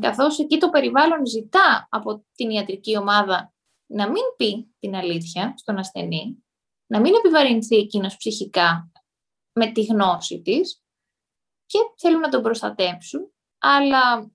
Καθώς 0.00 0.38
εκεί 0.38 0.58
το 0.58 0.70
περιβάλλον 0.70 1.26
ζητά 1.26 1.88
από 1.90 2.26
την 2.34 2.50
ιατρική 2.50 2.96
ομάδα 2.96 3.54
να 3.86 4.06
μην 4.10 4.22
πει 4.36 4.74
την 4.78 4.94
αλήθεια 4.94 5.54
στον 5.56 5.78
ασθενή, 5.78 6.44
να 6.86 7.00
μην 7.00 7.14
επιβαρυνθεί 7.14 7.76
εκείνος 7.76 8.16
ψυχικά 8.16 8.90
με 9.52 9.72
τη 9.72 9.84
γνώση 9.84 10.42
της 10.42 10.82
και 11.66 11.78
θέλουν 11.96 12.20
να 12.20 12.28
τον 12.28 12.42
προστατέψουν, 12.42 13.32
αλλά 13.58 14.32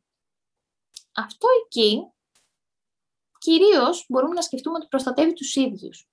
αυτό 1.13 1.47
εκεί 1.65 2.11
κυρίως 3.38 4.05
μπορούμε 4.09 4.33
να 4.33 4.41
σκεφτούμε 4.41 4.77
ότι 4.77 4.88
προστατεύει 4.88 5.33
τους 5.33 5.55
ίδιους. 5.55 6.09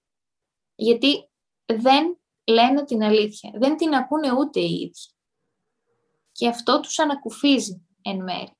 Γιατί 0.74 1.30
δεν 1.64 2.20
λένε 2.46 2.84
την 2.84 3.02
αλήθεια, 3.02 3.52
δεν 3.54 3.76
την 3.76 3.94
ακούνε 3.94 4.32
ούτε 4.32 4.60
οι 4.60 4.74
ίδιοι. 4.74 5.10
Και 6.32 6.48
αυτό 6.48 6.80
τους 6.80 6.98
ανακουφίζει 6.98 7.86
εν 8.02 8.22
μέρη. 8.22 8.56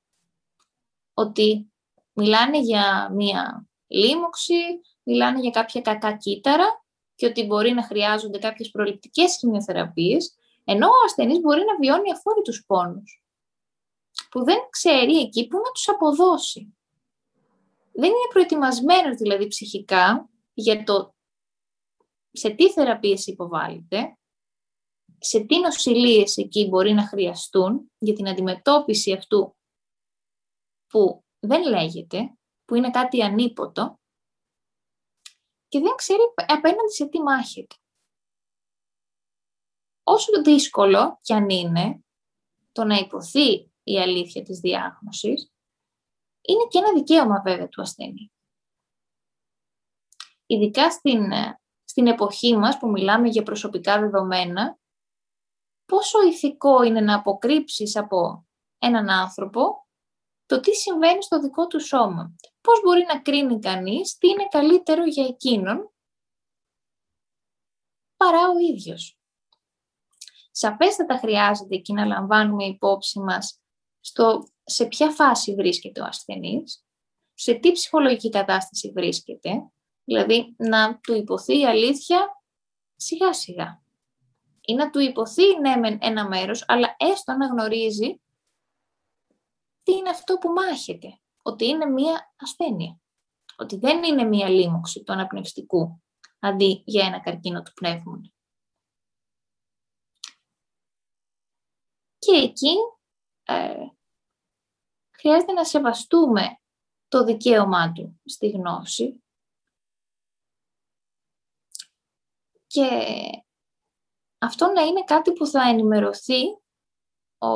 Ότι 1.13 1.71
μιλάνε 2.13 2.59
για 2.59 3.09
μία 3.13 3.67
λίμωξη, 3.87 4.81
μιλάνε 5.03 5.39
για 5.39 5.49
κάποια 5.49 5.81
κακά 5.81 6.17
κύτταρα 6.17 6.85
και 7.15 7.25
ότι 7.25 7.45
μπορεί 7.45 7.71
να 7.71 7.83
χρειάζονται 7.83 8.37
κάποιες 8.37 8.69
προληπτικές 8.69 9.37
χημειοθεραπείες, 9.37 10.35
ενώ 10.63 10.87
ο 10.87 11.03
ασθενής 11.05 11.39
μπορεί 11.39 11.63
να 11.65 11.75
βιώνει 11.75 12.11
αφόρητους 12.11 12.63
πόνους, 12.67 13.23
που 14.29 14.43
δεν 14.43 14.57
ξέρει 14.69 15.19
εκεί 15.19 15.47
που 15.47 15.57
να 15.57 15.71
τους 15.71 15.89
αποδώσει. 15.89 16.77
Δεν 17.91 18.09
είναι 18.09 18.29
προετοιμασμένος 18.29 19.17
δηλαδή 19.17 19.47
ψυχικά 19.47 20.29
για 20.53 20.83
το 20.83 21.15
σε 22.37 22.49
τι 22.49 22.71
θεραπείες 22.71 23.27
υποβάλλεται, 23.27 24.17
σε 25.17 25.39
τι 25.39 25.59
νοσηλίες 25.59 26.37
εκεί 26.37 26.67
μπορεί 26.67 26.93
να 26.93 27.07
χρειαστούν 27.07 27.91
για 27.97 28.13
την 28.13 28.27
αντιμετώπιση 28.27 29.13
αυτού 29.13 29.55
που 30.87 31.25
δεν 31.39 31.63
λέγεται, 31.69 32.37
που 32.65 32.75
είναι 32.75 32.89
κάτι 32.89 33.23
ανίποτο 33.23 33.99
και 35.67 35.79
δεν 35.79 35.95
ξέρει 35.95 36.21
απέναντι 36.35 36.91
σε 36.93 37.07
τι 37.07 37.21
μάχεται. 37.21 37.75
Όσο 40.03 40.41
δύσκολο 40.41 41.19
κι 41.21 41.33
αν 41.33 41.49
είναι 41.49 42.03
το 42.71 42.83
να 42.83 42.95
υποθεί 42.95 43.71
η 43.83 43.99
αλήθεια 43.99 44.43
της 44.43 44.59
διάγνωσης, 44.59 45.51
είναι 46.41 46.67
και 46.69 46.77
ένα 46.77 46.93
δικαίωμα 46.93 47.41
βέβαια 47.41 47.67
του 47.67 47.81
ασθενή. 47.81 48.31
Ειδικά 50.45 50.91
στην, 50.91 51.31
στην 51.97 52.09
εποχή 52.09 52.57
μας 52.57 52.77
που 52.77 52.89
μιλάμε 52.89 53.27
για 53.27 53.43
προσωπικά 53.43 53.99
δεδομένα, 53.99 54.79
πόσο 55.85 56.21
ηθικό 56.27 56.83
είναι 56.83 57.01
να 57.01 57.15
αποκρύψεις 57.15 57.95
από 57.95 58.47
έναν 58.77 59.09
άνθρωπο 59.09 59.87
το 60.45 60.59
τι 60.59 60.75
συμβαίνει 60.75 61.23
στο 61.23 61.39
δικό 61.39 61.67
του 61.67 61.85
σώμα. 61.85 62.35
Πώς 62.61 62.81
μπορεί 62.83 63.05
να 63.07 63.21
κρίνει 63.21 63.59
κανείς 63.59 64.17
τι 64.17 64.27
είναι 64.27 64.47
καλύτερο 64.49 65.05
για 65.05 65.25
εκείνον 65.25 65.93
παρά 68.17 68.49
ο 68.49 68.57
ίδιος. 68.57 69.19
Σαφέστατα 70.51 71.17
χρειάζεται 71.17 71.75
εκεί 71.75 71.93
να 71.93 72.05
λαμβάνουμε 72.05 72.65
υπόψη 72.65 73.19
μας 73.19 73.61
στο 73.99 74.47
σε 74.63 74.85
ποια 74.85 75.11
φάση 75.11 75.53
βρίσκεται 75.53 76.01
ο 76.01 76.05
ασθενής, 76.05 76.85
σε 77.33 77.53
τι 77.53 77.71
ψυχολογική 77.71 78.29
κατάσταση 78.29 78.91
βρίσκεται, 78.91 79.71
δηλαδή 80.07 80.55
να 80.57 80.99
του 80.99 81.13
υποθεί 81.13 81.59
η 81.59 81.65
αλήθεια 81.65 82.43
σιγά 82.95 83.33
σιγά. 83.33 83.81
Ή 84.61 84.73
να 84.73 84.89
του 84.89 84.99
υποθεί 84.99 85.59
ναι 85.59 85.97
ένα 86.01 86.27
μέρος, 86.27 86.63
αλλά 86.67 86.95
έστω 86.97 87.33
να 87.33 87.47
γνωρίζει 87.47 88.21
τι 89.83 89.91
είναι 89.91 90.09
αυτό 90.09 90.37
που 90.37 90.49
μάχεται. 90.49 91.19
Ότι 91.41 91.65
είναι 91.65 91.85
μία 91.85 92.33
ασθένεια. 92.37 92.99
Ότι 93.57 93.77
δεν 93.77 94.03
είναι 94.03 94.23
μία 94.23 94.49
λίμωξη 94.49 95.03
του 95.03 95.13
αναπνευστικού, 95.13 96.03
αντί 96.39 96.83
για 96.85 97.05
ένα 97.05 97.19
καρκίνο 97.19 97.61
του 97.61 97.73
πνεύμονα. 97.73 98.31
Και 102.17 102.31
εκεί 102.31 102.75
ε, 103.43 103.87
χρειάζεται 105.11 105.51
να 105.51 105.63
σεβαστούμε 105.63 106.59
το 107.07 107.23
δικαίωμά 107.23 107.91
του 107.91 108.21
στη 108.25 108.49
γνώση 108.49 109.21
και 112.67 112.87
αυτό 114.37 114.67
να 114.67 114.81
είναι 114.81 115.03
κάτι 115.03 115.33
που 115.33 115.47
θα 115.47 115.61
ενημερωθεί 115.61 116.43
ο 117.37 117.49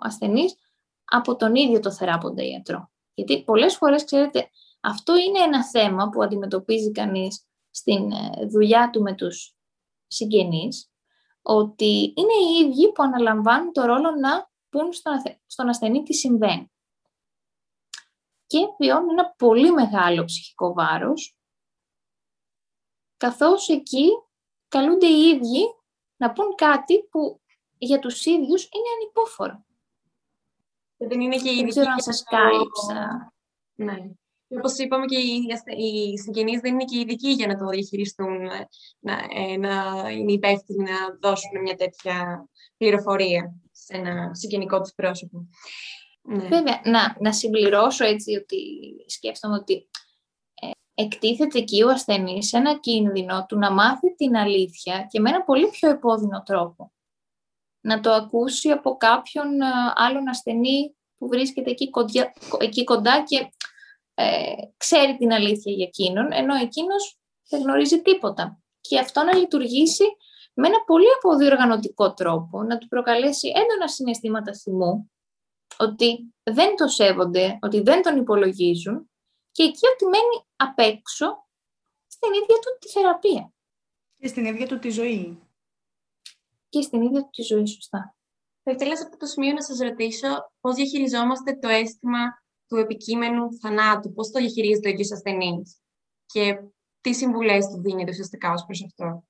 ασθενής 0.00 0.54
από 1.04 1.36
τον 1.36 1.54
ίδιο 1.54 1.80
το 1.80 1.92
θεράποντα 1.92 2.42
ιατρό. 2.42 2.90
Γιατί 3.14 3.44
πολλές 3.44 3.76
φορές, 3.76 4.04
ξέρετε, 4.04 4.50
αυτό 4.80 5.16
είναι 5.16 5.38
ένα 5.38 5.68
θέμα 5.68 6.08
που 6.08 6.22
αντιμετωπίζει 6.22 6.92
κανείς 6.92 7.46
στην 7.70 8.12
ε, 8.12 8.46
δουλειά 8.46 8.90
του 8.90 9.02
με 9.02 9.14
τους 9.14 9.56
συγγενείς, 10.06 10.90
ότι 11.42 12.14
είναι 12.16 12.32
οι 12.32 12.66
ίδιοι 12.66 12.92
που 12.92 13.02
αναλαμβάνουν 13.02 13.72
το 13.72 13.84
ρόλο 13.84 14.10
να 14.10 14.50
πούν 14.68 14.92
στον 15.46 15.68
ασθενή 15.68 16.02
τι 16.02 16.14
συμβαίνει. 16.14 16.70
Και 18.46 18.58
βιώνουν 18.78 19.10
ένα 19.10 19.34
πολύ 19.38 19.72
μεγάλο 19.72 20.24
ψυχικό 20.24 20.72
βάρος, 20.72 21.38
καθώς 23.16 23.68
εκεί 23.68 24.08
καλούνται 24.68 25.06
οι 25.06 25.20
ίδιοι 25.20 25.64
να 26.16 26.32
πούν 26.32 26.54
κάτι 26.54 27.02
που 27.10 27.40
για 27.78 27.98
τους 27.98 28.24
ίδιους 28.24 28.62
είναι 28.62 28.90
ανυπόφορο. 29.00 29.64
Δεν 30.96 31.20
είναι 31.20 31.36
και 31.36 31.50
η 31.50 31.56
Δεν 31.56 31.68
ξέρω 31.68 31.90
αν 31.90 32.00
σας 32.00 32.22
κάλυψα. 32.22 33.32
Ναι. 33.74 33.96
Όπως 34.48 34.78
είπαμε 34.78 35.04
και 35.04 35.18
οι 35.76 36.18
συγγενείς 36.18 36.60
δεν 36.60 36.72
είναι 36.72 36.84
και 36.84 36.98
ειδικοί 36.98 37.30
για 37.30 37.46
να 37.46 37.56
το 37.56 37.66
διαχειριστούν, 37.66 38.42
να, 38.98 39.12
ε, 39.12 39.56
να 39.56 40.08
είναι 40.10 40.32
υπεύθυνοι 40.32 40.82
να 40.82 41.18
δώσουν 41.20 41.60
μια 41.62 41.74
τέτοια 41.74 42.48
πληροφορία 42.76 43.54
σε 43.72 43.96
ένα 43.96 44.34
συγγενικό 44.34 44.80
του 44.80 44.90
πρόσωπο. 44.94 45.48
Ναι. 46.22 46.48
Βέβαια, 46.48 46.80
να, 46.84 47.16
να 47.20 47.32
συμπληρώσω 47.32 48.04
έτσι 48.04 48.36
ότι 48.36 48.58
σκέφτομαι 49.06 49.54
ότι 49.54 49.74
ε, 49.74 49.95
εκτίθεται 50.98 51.58
εκεί 51.58 51.82
ο 51.82 51.88
ασθενής 51.88 52.48
σε 52.48 52.56
ένα 52.56 52.78
κίνδυνο 52.78 53.46
του 53.48 53.58
να 53.58 53.70
μάθει 53.70 54.14
την 54.14 54.36
αλήθεια 54.36 55.06
και 55.10 55.20
με 55.20 55.30
ένα 55.30 55.42
πολύ 55.42 55.68
πιο 55.68 55.90
επώδυνο 55.90 56.42
τρόπο 56.42 56.92
να 57.86 58.00
το 58.00 58.12
ακούσει 58.12 58.70
από 58.70 58.96
κάποιον 58.96 59.60
ε, 59.60 59.66
άλλον 59.94 60.28
ασθενή 60.28 60.96
που 61.18 61.28
βρίσκεται 61.28 61.70
εκεί, 61.70 61.90
κοντιά, 61.90 62.32
εκεί 62.58 62.84
κοντά 62.84 63.22
και 63.22 63.50
ε, 64.14 64.52
ξέρει 64.76 65.16
την 65.16 65.32
αλήθεια 65.32 65.72
για 65.72 65.86
εκείνον, 65.86 66.32
ενώ 66.32 66.54
εκείνος 66.54 67.18
δεν 67.48 67.60
γνωρίζει 67.62 68.02
τίποτα. 68.02 68.60
Και 68.80 68.98
αυτό 68.98 69.22
να 69.22 69.36
λειτουργήσει 69.36 70.04
με 70.54 70.66
ένα 70.66 70.84
πολύ 70.86 71.06
αποδιοργανωτικό 71.16 72.14
τρόπο 72.14 72.62
να 72.62 72.78
του 72.78 72.88
προκαλέσει 72.88 73.48
έντονα 73.48 73.88
συναισθήματα 73.88 74.54
θυμού, 74.54 75.10
ότι 75.78 76.34
δεν 76.42 76.76
το 76.76 76.88
σέβονται, 76.88 77.58
ότι 77.62 77.80
δεν 77.80 78.02
τον 78.02 78.16
υπολογίζουν 78.16 79.10
και 79.56 79.62
εκεί 79.62 79.86
ότι 79.92 80.04
μένει 80.04 80.46
απ' 80.56 80.78
έξω 80.78 81.48
στην 82.06 82.32
ίδια 82.32 82.56
του 82.56 82.78
τη 82.78 82.88
θεραπεία. 82.88 83.52
Και 84.16 84.26
στην 84.26 84.44
ίδια 84.44 84.66
του 84.66 84.78
τη 84.78 84.90
ζωή. 84.90 85.42
Και 86.68 86.82
στην 86.82 87.02
ίδια 87.02 87.20
του 87.22 87.30
τη 87.30 87.42
ζωή, 87.42 87.66
σωστά. 87.66 88.16
Θα 88.62 88.70
ήθελα 88.70 88.96
σε 88.96 89.02
αυτό 89.04 89.16
το 89.16 89.26
σημείο 89.26 89.52
να 89.52 89.62
σας 89.62 89.78
ρωτήσω 89.78 90.28
πώς 90.60 90.74
διαχειριζόμαστε 90.74 91.56
το 91.56 91.68
αίσθημα 91.68 92.44
του 92.66 92.76
επικείμενου 92.76 93.58
θανάτου, 93.60 94.12
πώς 94.12 94.30
το 94.30 94.38
διαχειρίζεται 94.38 94.88
ο 94.88 94.90
ίδιος 94.90 95.12
ασθενής 95.12 95.80
και 96.26 96.62
τι 97.00 97.14
συμβουλές 97.14 97.66
του 97.66 97.80
δίνετε 97.80 98.10
ουσιαστικά 98.10 98.52
ως 98.52 98.64
προς 98.64 98.84
αυτό. 98.84 99.24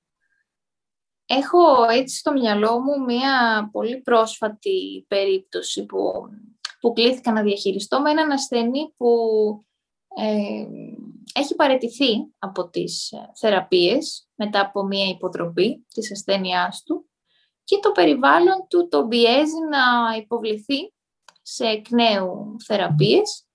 Έχω 1.25 1.83
έτσι 1.83 2.17
στο 2.17 2.31
μυαλό 2.31 2.79
μου 2.79 3.03
μία 3.03 3.69
πολύ 3.71 4.01
πρόσφατη 4.01 5.05
περίπτωση 5.07 5.85
που, 5.85 6.29
που 6.79 6.93
κλήθηκα 6.93 7.31
να 7.31 7.41
διαχειριστώ 7.41 8.01
με 8.01 8.09
έναν 8.09 8.31
ασθενή 8.31 8.93
που 8.97 9.07
ε, 10.17 10.65
έχει 11.33 11.55
παρετηθεί 11.55 12.33
από 12.39 12.69
τις 12.69 13.11
ε, 13.11 13.31
θεραπείες 13.35 14.29
μετά 14.35 14.59
από 14.59 14.83
μία 14.83 15.05
υποτροπή 15.05 15.85
της 15.93 16.11
ασθένειάς 16.11 16.83
του 16.83 17.09
και 17.63 17.79
το 17.81 17.91
περιβάλλον 17.91 18.67
του 18.69 18.87
τον 18.87 19.07
πιέζει 19.07 19.59
να 19.69 20.15
υποβληθεί 20.17 20.93
σε 21.41 21.65
εκ 21.65 21.89
νέου 21.89 22.55
θεραπείες 22.65 23.47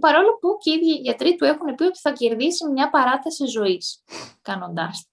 παρόλο 0.00 0.38
που 0.40 0.56
και 0.60 0.70
οι 0.70 0.74
ίδιοι 0.74 0.92
γιατροί 0.92 1.36
του 1.36 1.44
έχουν 1.44 1.74
πει 1.74 1.84
ότι 1.84 1.98
θα 1.98 2.12
κερδίσει 2.12 2.68
μια 2.68 2.90
παράταση 2.90 3.46
ζωής 3.46 4.04
κάνοντάς 4.42 5.08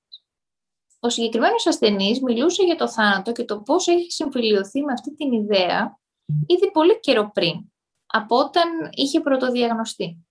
ο 1.04 1.10
συγκεκριμένος 1.10 1.68
ασθενής 1.68 2.22
μιλούσε 2.22 2.64
για 2.64 2.76
το 2.76 2.90
θάνατο 2.90 3.32
και 3.32 3.44
το 3.44 3.62
πώς 3.62 3.88
έχει 3.88 4.12
συμφιλειωθεί 4.12 4.82
με 4.84 4.92
αυτή 4.92 5.16
την 5.16 5.32
ιδέα 5.32 6.00
ήδη 6.46 6.72
πολύ 6.72 7.00
καιρό 7.00 7.32
πριν, 7.34 7.72
από 8.06 8.38
όταν 8.38 8.70
είχε 8.92 9.20
πρωτοδιαγνωστεί. 9.20 10.26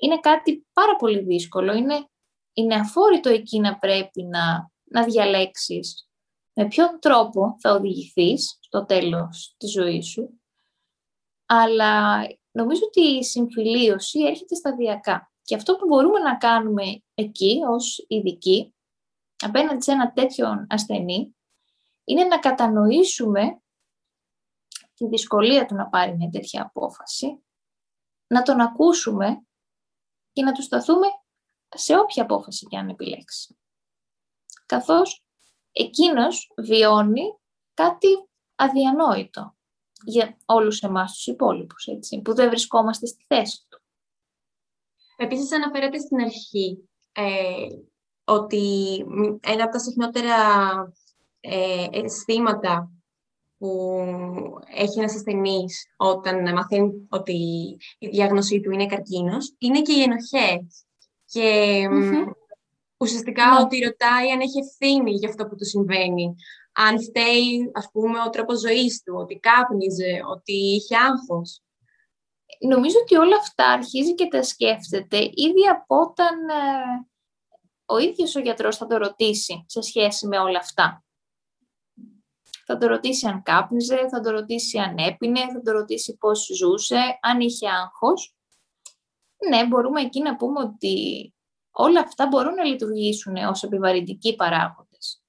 Είναι 0.00 0.20
κάτι 0.20 0.66
πάρα 0.72 0.96
πολύ 0.96 1.20
δύσκολο, 1.20 1.72
είναι, 1.72 2.08
είναι 2.52 2.74
αφόρητο 2.74 3.28
εκεί 3.28 3.60
να 3.60 3.78
πρέπει 3.78 4.22
να, 4.22 4.70
να 4.84 5.04
διαλέξεις 5.04 6.08
με 6.52 6.66
ποιον 6.68 6.98
τρόπο 7.00 7.56
θα 7.60 7.72
οδηγηθείς 7.72 8.58
στο 8.60 8.84
τέλος 8.84 9.54
της 9.56 9.70
ζωής 9.70 10.06
σου, 10.06 10.40
αλλά 11.46 12.20
νομίζω 12.50 12.82
ότι 12.86 13.00
η 13.00 13.24
συμφιλίωση 13.24 14.20
έρχεται 14.20 14.54
σταδιακά. 14.54 15.32
Και 15.42 15.54
αυτό 15.54 15.76
που 15.76 15.86
μπορούμε 15.86 16.18
να 16.18 16.36
κάνουμε 16.36 17.02
εκεί 17.14 17.60
ως 17.68 18.04
ειδικοί 18.08 18.74
απέναντι 19.36 19.82
σε 19.82 19.92
ένα 19.92 20.12
τέτοιο 20.12 20.66
ασθενή 20.68 21.36
είναι 22.04 22.24
να 22.24 22.38
κατανοήσουμε 22.38 23.62
τη 24.94 25.06
δυσκολία 25.06 25.66
του 25.66 25.74
να 25.74 25.88
πάρει 25.88 26.16
μια 26.16 26.30
τέτοια 26.30 26.62
απόφαση, 26.62 27.44
να 28.26 28.42
τον 28.42 28.60
ακούσουμε 28.60 29.44
και 30.40 30.46
να 30.46 30.52
του 30.52 30.62
σταθούμε 30.62 31.06
σε 31.68 31.98
όποια 31.98 32.22
απόφαση 32.22 32.66
και 32.66 32.76
αν 32.76 32.88
επιλέξει. 32.88 33.58
Καθώς 34.66 35.24
εκείνος 35.72 36.52
βιώνει 36.56 37.38
κάτι 37.74 38.08
αδιανόητο 38.54 39.56
για 40.04 40.36
όλους 40.44 40.80
εμάς 40.80 41.12
τους 41.12 41.26
υπόλοιπους, 41.26 41.86
έτσι, 41.86 42.20
που 42.20 42.34
δεν 42.34 42.48
βρισκόμαστε 42.48 43.06
στη 43.06 43.24
θέση 43.28 43.66
του. 43.68 43.82
Επίσης 45.16 45.52
αναφέρατε 45.52 45.98
στην 45.98 46.20
αρχή 46.20 46.88
ε, 47.12 47.66
ότι 48.24 48.96
ένα 49.40 49.62
από 49.62 49.72
τα 49.72 49.78
συχνότερα 49.78 50.36
ε, 51.40 51.86
αισθήματα 51.90 52.90
που 53.60 54.02
έχει 54.74 54.98
ένας 54.98 55.14
ασθενής 55.14 55.92
όταν 55.96 56.52
μαθαίνει 56.52 57.06
ότι 57.08 57.32
η 57.98 58.08
διάγνωσή 58.08 58.60
του 58.60 58.70
είναι 58.70 58.86
καρκίνος, 58.86 59.54
είναι 59.58 59.82
και 59.82 59.92
οι 59.92 60.02
ενοχές. 60.02 60.84
Και 61.24 61.86
ουσιαστικά 62.96 63.50
ναι. 63.50 63.60
ότι 63.60 63.78
ρωτάει 63.78 64.30
αν 64.30 64.40
έχει 64.40 64.58
ευθύνη 64.58 65.10
για 65.10 65.28
αυτό 65.28 65.46
που 65.46 65.56
του 65.56 65.64
συμβαίνει. 65.64 66.34
Αν 66.72 67.02
φταίει, 67.02 67.70
ας 67.74 67.88
πούμε, 67.92 68.18
ο 68.26 68.30
τρόπος 68.30 68.60
ζωής 68.60 69.02
του, 69.02 69.14
ότι 69.16 69.38
κάπνιζε, 69.38 70.20
ότι 70.30 70.52
είχε 70.52 70.96
άγχος. 70.96 71.62
Νομίζω 72.60 72.98
ότι 73.02 73.16
όλα 73.16 73.36
αυτά 73.36 73.68
αρχίζει 73.68 74.14
και 74.14 74.26
τα 74.26 74.42
σκέφτεται 74.42 75.16
ήδη 75.16 75.66
από 75.70 75.96
όταν 75.96 76.48
ε, 76.48 77.06
ο 77.84 77.98
ίδιος 77.98 78.36
ο 78.36 78.40
γιατρός 78.40 78.76
θα 78.76 78.86
το 78.86 78.96
ρωτήσει 78.96 79.64
σε 79.66 79.80
σχέση 79.80 80.26
με 80.26 80.38
όλα 80.38 80.58
αυτά. 80.58 81.04
Θα 82.72 82.78
το 82.78 82.86
ρωτήσει 82.86 83.26
αν 83.26 83.42
κάπνιζε, 83.42 84.08
θα 84.08 84.20
το 84.20 84.30
ρωτήσει 84.30 84.78
αν 84.78 84.98
έπινε, 84.98 85.40
θα 85.40 85.60
το 85.64 85.70
ρωτήσει 85.70 86.16
πώς 86.16 86.48
ζούσε, 86.56 87.18
αν 87.20 87.40
είχε 87.40 87.68
άγχος. 87.68 88.36
Ναι, 89.48 89.66
μπορούμε 89.66 90.00
εκεί 90.00 90.20
να 90.20 90.36
πούμε 90.36 90.60
ότι 90.60 91.34
όλα 91.70 92.00
αυτά 92.00 92.26
μπορούν 92.26 92.54
να 92.54 92.64
λειτουργήσουν 92.64 93.36
ως 93.36 93.62
επιβαρυντικοί 93.62 94.34
παράγοντες. 94.34 95.22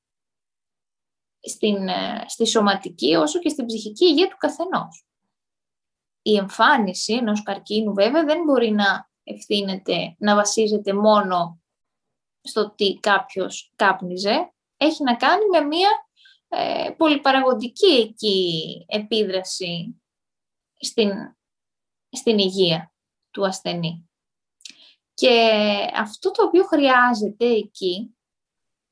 Στην, 1.40 1.88
ε, 1.88 2.26
στη 2.28 2.46
σωματική 2.46 3.16
όσο 3.16 3.40
και 3.40 3.50
στην 3.50 3.66
ψυχική 3.66 4.06
υγεία 4.06 4.28
του 4.28 4.38
καθενός. 4.38 5.06
Η 6.22 6.36
εμφάνιση 6.36 7.14
ενός 7.14 7.44
καρκίνου 7.44 7.94
βέβαια 7.94 8.24
δεν 8.24 8.44
μπορεί 8.44 8.72
να 8.72 9.10
ευθύνεται, 9.24 10.16
να 10.18 10.36
βασίζεται 10.36 10.94
μόνο 10.94 11.62
στο 12.42 12.72
τι 12.72 13.00
κάποιος 13.00 13.74
κάπνιζε, 13.76 14.54
έχει 14.78 15.04
να 15.04 15.16
κάνει 15.16 15.46
με 15.52 15.62
μία 15.62 15.90
ε, 16.54 16.90
πολυπαραγωγική 16.98 17.96
εκεί 17.96 18.86
επίδραση 18.88 20.02
στην, 20.80 21.12
στην 22.10 22.38
υγεία 22.38 22.94
του 23.32 23.46
ασθενή. 23.46 24.10
Και 25.14 25.62
αυτό 25.96 26.32
το 26.32 26.44
οποίο 26.44 26.64
χρειάζεται 26.64 27.46
εκεί, 27.46 28.16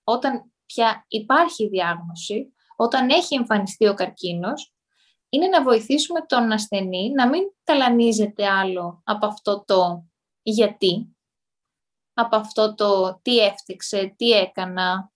όταν 0.04 0.52
πια 0.66 1.06
υπάρχει 1.08 1.68
διάγνωση, 1.68 2.54
όταν 2.76 3.10
έχει 3.10 3.36
εμφανιστεί 3.36 3.88
ο 3.88 3.94
καρκίνος, 3.94 4.74
είναι 5.30 5.48
να 5.48 5.64
βοηθήσουμε 5.64 6.26
τον 6.26 6.52
ασθενή 6.52 7.12
να 7.12 7.30
μην 7.30 7.42
ταλανίζεται 7.64 8.48
άλλο 8.48 9.02
από 9.04 9.26
αυτό 9.26 9.64
το 9.68 10.08
γιατί, 10.42 11.16
από 12.14 12.36
αυτό 12.36 12.76
το 12.76 13.20
τι 13.22 13.40
έφτιαξε, 13.40 14.14
τι 14.18 14.32
έκανα, 14.32 15.12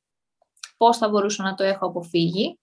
πώς 0.77 0.97
θα 0.97 1.09
μπορούσα 1.09 1.43
να 1.43 1.53
το 1.53 1.63
έχω 1.63 1.85
αποφύγει, 1.85 2.59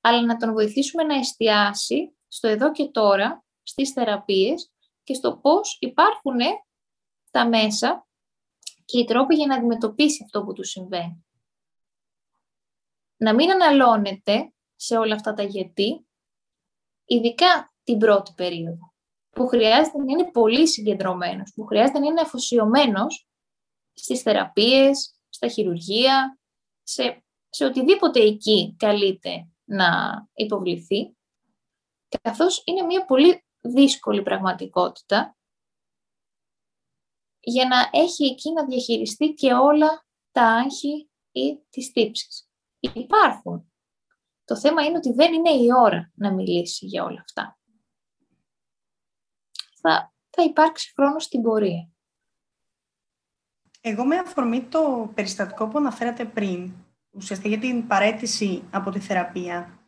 αλλά 0.00 0.24
να 0.24 0.36
τον 0.36 0.52
βοηθήσουμε 0.52 1.02
να 1.02 1.14
εστιάσει 1.14 2.16
στο 2.28 2.48
εδώ 2.48 2.72
και 2.72 2.84
τώρα, 2.84 3.44
στις 3.62 3.92
θεραπείες 3.92 4.72
και 5.02 5.14
στο 5.14 5.36
πώς 5.36 5.76
υπάρχουν 5.80 6.38
τα 7.30 7.48
μέσα 7.48 8.06
και 8.84 8.98
οι 8.98 9.04
τρόποι 9.04 9.34
για 9.34 9.46
να 9.46 9.54
αντιμετωπίσει 9.54 10.22
αυτό 10.24 10.44
που 10.44 10.52
του 10.52 10.64
συμβαίνει. 10.64 11.26
Να 13.16 13.34
μην 13.34 13.50
αναλώνεται 13.50 14.52
σε 14.76 14.96
όλα 14.96 15.14
αυτά 15.14 15.34
τα 15.34 15.42
γιατί, 15.42 16.06
ειδικά 17.04 17.72
την 17.82 17.98
πρώτη 17.98 18.32
περίοδο, 18.36 18.94
που 19.30 19.46
χρειάζεται 19.46 19.98
να 19.98 20.04
είναι 20.08 20.30
πολύ 20.30 20.68
συγκεντρωμένος, 20.68 21.52
που 21.54 21.64
χρειάζεται 21.64 21.98
να 21.98 22.06
είναι 22.06 22.20
αφοσιωμένος 22.20 23.28
στις 23.92 24.22
θεραπείες, 24.22 25.20
στα 25.28 25.48
χειρουργεία, 25.48 26.38
σε, 26.82 27.24
σε 27.48 27.64
οτιδήποτε 27.64 28.20
εκεί 28.20 28.74
καλείται 28.78 29.48
να 29.64 29.88
υποβληθεί, 30.34 31.16
καθώς 32.22 32.62
είναι 32.64 32.82
μια 32.82 33.04
πολύ 33.04 33.44
δύσκολη 33.60 34.22
πραγματικότητα 34.22 35.36
για 37.40 37.68
να 37.68 38.00
έχει 38.00 38.24
εκεί 38.24 38.52
να 38.52 38.64
διαχειριστεί 38.64 39.32
και 39.32 39.52
όλα 39.52 40.06
τα 40.30 40.42
άγχη 40.42 41.10
ή 41.32 41.58
τις 41.70 41.92
τύψεις. 41.92 42.48
Υπάρχουν. 42.80 43.72
Το 44.44 44.56
θέμα 44.56 44.82
είναι 44.82 44.96
ότι 44.96 45.12
δεν 45.12 45.32
είναι 45.32 45.50
η 45.50 45.66
ώρα 45.72 46.12
να 46.14 46.32
μιλήσει 46.32 46.86
για 46.86 47.04
όλα 47.04 47.20
αυτά. 47.20 47.58
Θα, 49.80 50.14
θα 50.30 50.42
υπάρξει 50.42 50.92
χρόνος 50.96 51.24
στην 51.24 51.42
πορεία. 51.42 51.90
Εγώ 53.80 54.04
με 54.04 54.16
αφορμή 54.16 54.64
το 54.64 55.10
περιστατικό 55.14 55.68
που 55.68 55.78
αναφέρατε 55.78 56.24
πριν, 56.24 56.72
ουσιαστικά 57.18 57.48
για 57.48 57.58
την 57.58 57.86
παρέτηση 57.86 58.62
από 58.70 58.90
τη 58.90 58.98
θεραπεία, 58.98 59.78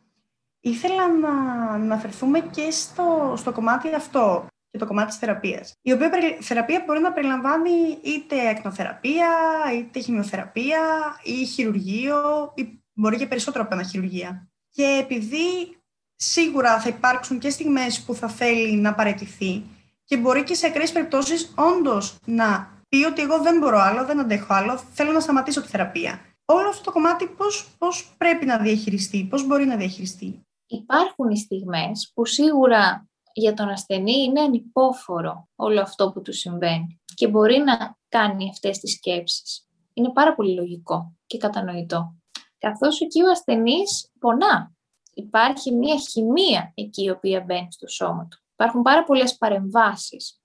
ήθελα 0.59 1.07
να 1.07 1.29
αναφερθούμε 1.71 2.39
και 2.39 2.71
στο, 2.71 3.33
στο 3.37 3.51
κομμάτι 3.51 3.93
αυτό 3.95 4.45
και 4.71 4.77
το 4.77 4.85
κομμάτι 4.85 5.07
της 5.07 5.17
θεραπείας. 5.17 5.73
Η 5.81 5.91
οποία 5.91 6.09
θεραπεία 6.39 6.83
μπορεί 6.85 6.99
να 6.99 7.11
περιλαμβάνει 7.11 7.97
είτε 8.01 8.49
ακνοθεραπεία, 8.49 9.29
είτε 9.77 9.99
χημειοθεραπεία 9.99 10.79
ή 11.23 11.45
χειρουργείο, 11.45 12.51
ή 12.55 12.81
μπορεί 12.93 13.17
και 13.17 13.27
περισσότερο 13.27 13.63
από 13.63 13.73
ένα 13.73 13.83
χειρουργία. 13.83 14.47
Και 14.69 14.97
επειδή 15.01 15.77
σίγουρα 16.15 16.79
θα 16.79 16.89
υπάρξουν 16.89 17.39
και 17.39 17.49
στιγμές 17.49 18.01
που 18.01 18.15
θα 18.15 18.27
θέλει 18.27 18.75
να 18.75 18.93
παραιτηθεί 18.93 19.63
και 20.03 20.17
μπορεί 20.17 20.43
και 20.43 20.53
σε 20.53 20.67
ακραίες 20.67 20.91
περιπτώσεις 20.91 21.53
όντως 21.55 22.17
να 22.25 22.79
πει 22.89 23.05
ότι 23.05 23.21
εγώ 23.21 23.41
δεν 23.41 23.57
μπορώ 23.57 23.79
άλλο, 23.79 24.05
δεν 24.05 24.19
αντέχω 24.19 24.53
άλλο, 24.53 24.81
θέλω 24.93 25.11
να 25.11 25.19
σταματήσω 25.19 25.61
τη 25.61 25.67
θεραπεία. 25.67 26.19
Όλο 26.53 26.69
αυτό 26.69 26.83
το 26.83 26.91
κομμάτι 26.91 27.27
πώς, 27.27 27.75
πώς 27.77 28.15
πρέπει 28.17 28.45
να 28.45 28.57
διαχειριστεί, 28.57 29.27
πώς 29.29 29.47
μπορεί 29.47 29.65
να 29.65 29.75
διαχειριστεί. 29.75 30.45
Υπάρχουν 30.67 31.29
οι 31.29 31.37
στιγμές 31.37 32.11
που 32.13 32.25
σίγουρα 32.25 33.09
για 33.33 33.53
τον 33.53 33.69
ασθενή 33.69 34.23
είναι 34.23 34.41
ανυπόφορο 34.41 35.49
όλο 35.55 35.81
αυτό 35.81 36.11
που 36.11 36.21
του 36.21 36.33
συμβαίνει 36.33 36.99
και 37.15 37.27
μπορεί 37.27 37.57
να 37.57 37.97
κάνει 38.09 38.49
αυτές 38.49 38.79
τις 38.79 38.91
σκέψεις. 38.91 39.67
Είναι 39.93 40.11
πάρα 40.11 40.35
πολύ 40.35 40.53
λογικό 40.53 41.15
και 41.25 41.37
κατανοητό. 41.37 42.15
Καθώς 42.57 43.01
εκεί 43.01 43.21
ο 43.21 43.29
ασθενής 43.31 44.11
πονά. 44.19 44.71
Υπάρχει 45.13 45.71
μια 45.71 45.97
χημεία 45.97 46.71
εκεί 46.75 47.03
η 47.03 47.09
οποία 47.09 47.41
μπαίνει 47.41 47.71
στο 47.71 47.87
σώμα 47.87 48.27
του. 48.27 48.37
Υπάρχουν 48.53 48.81
πάρα 48.81 49.03
πολλές 49.03 49.37
παρεμβάσεις. 49.37 50.41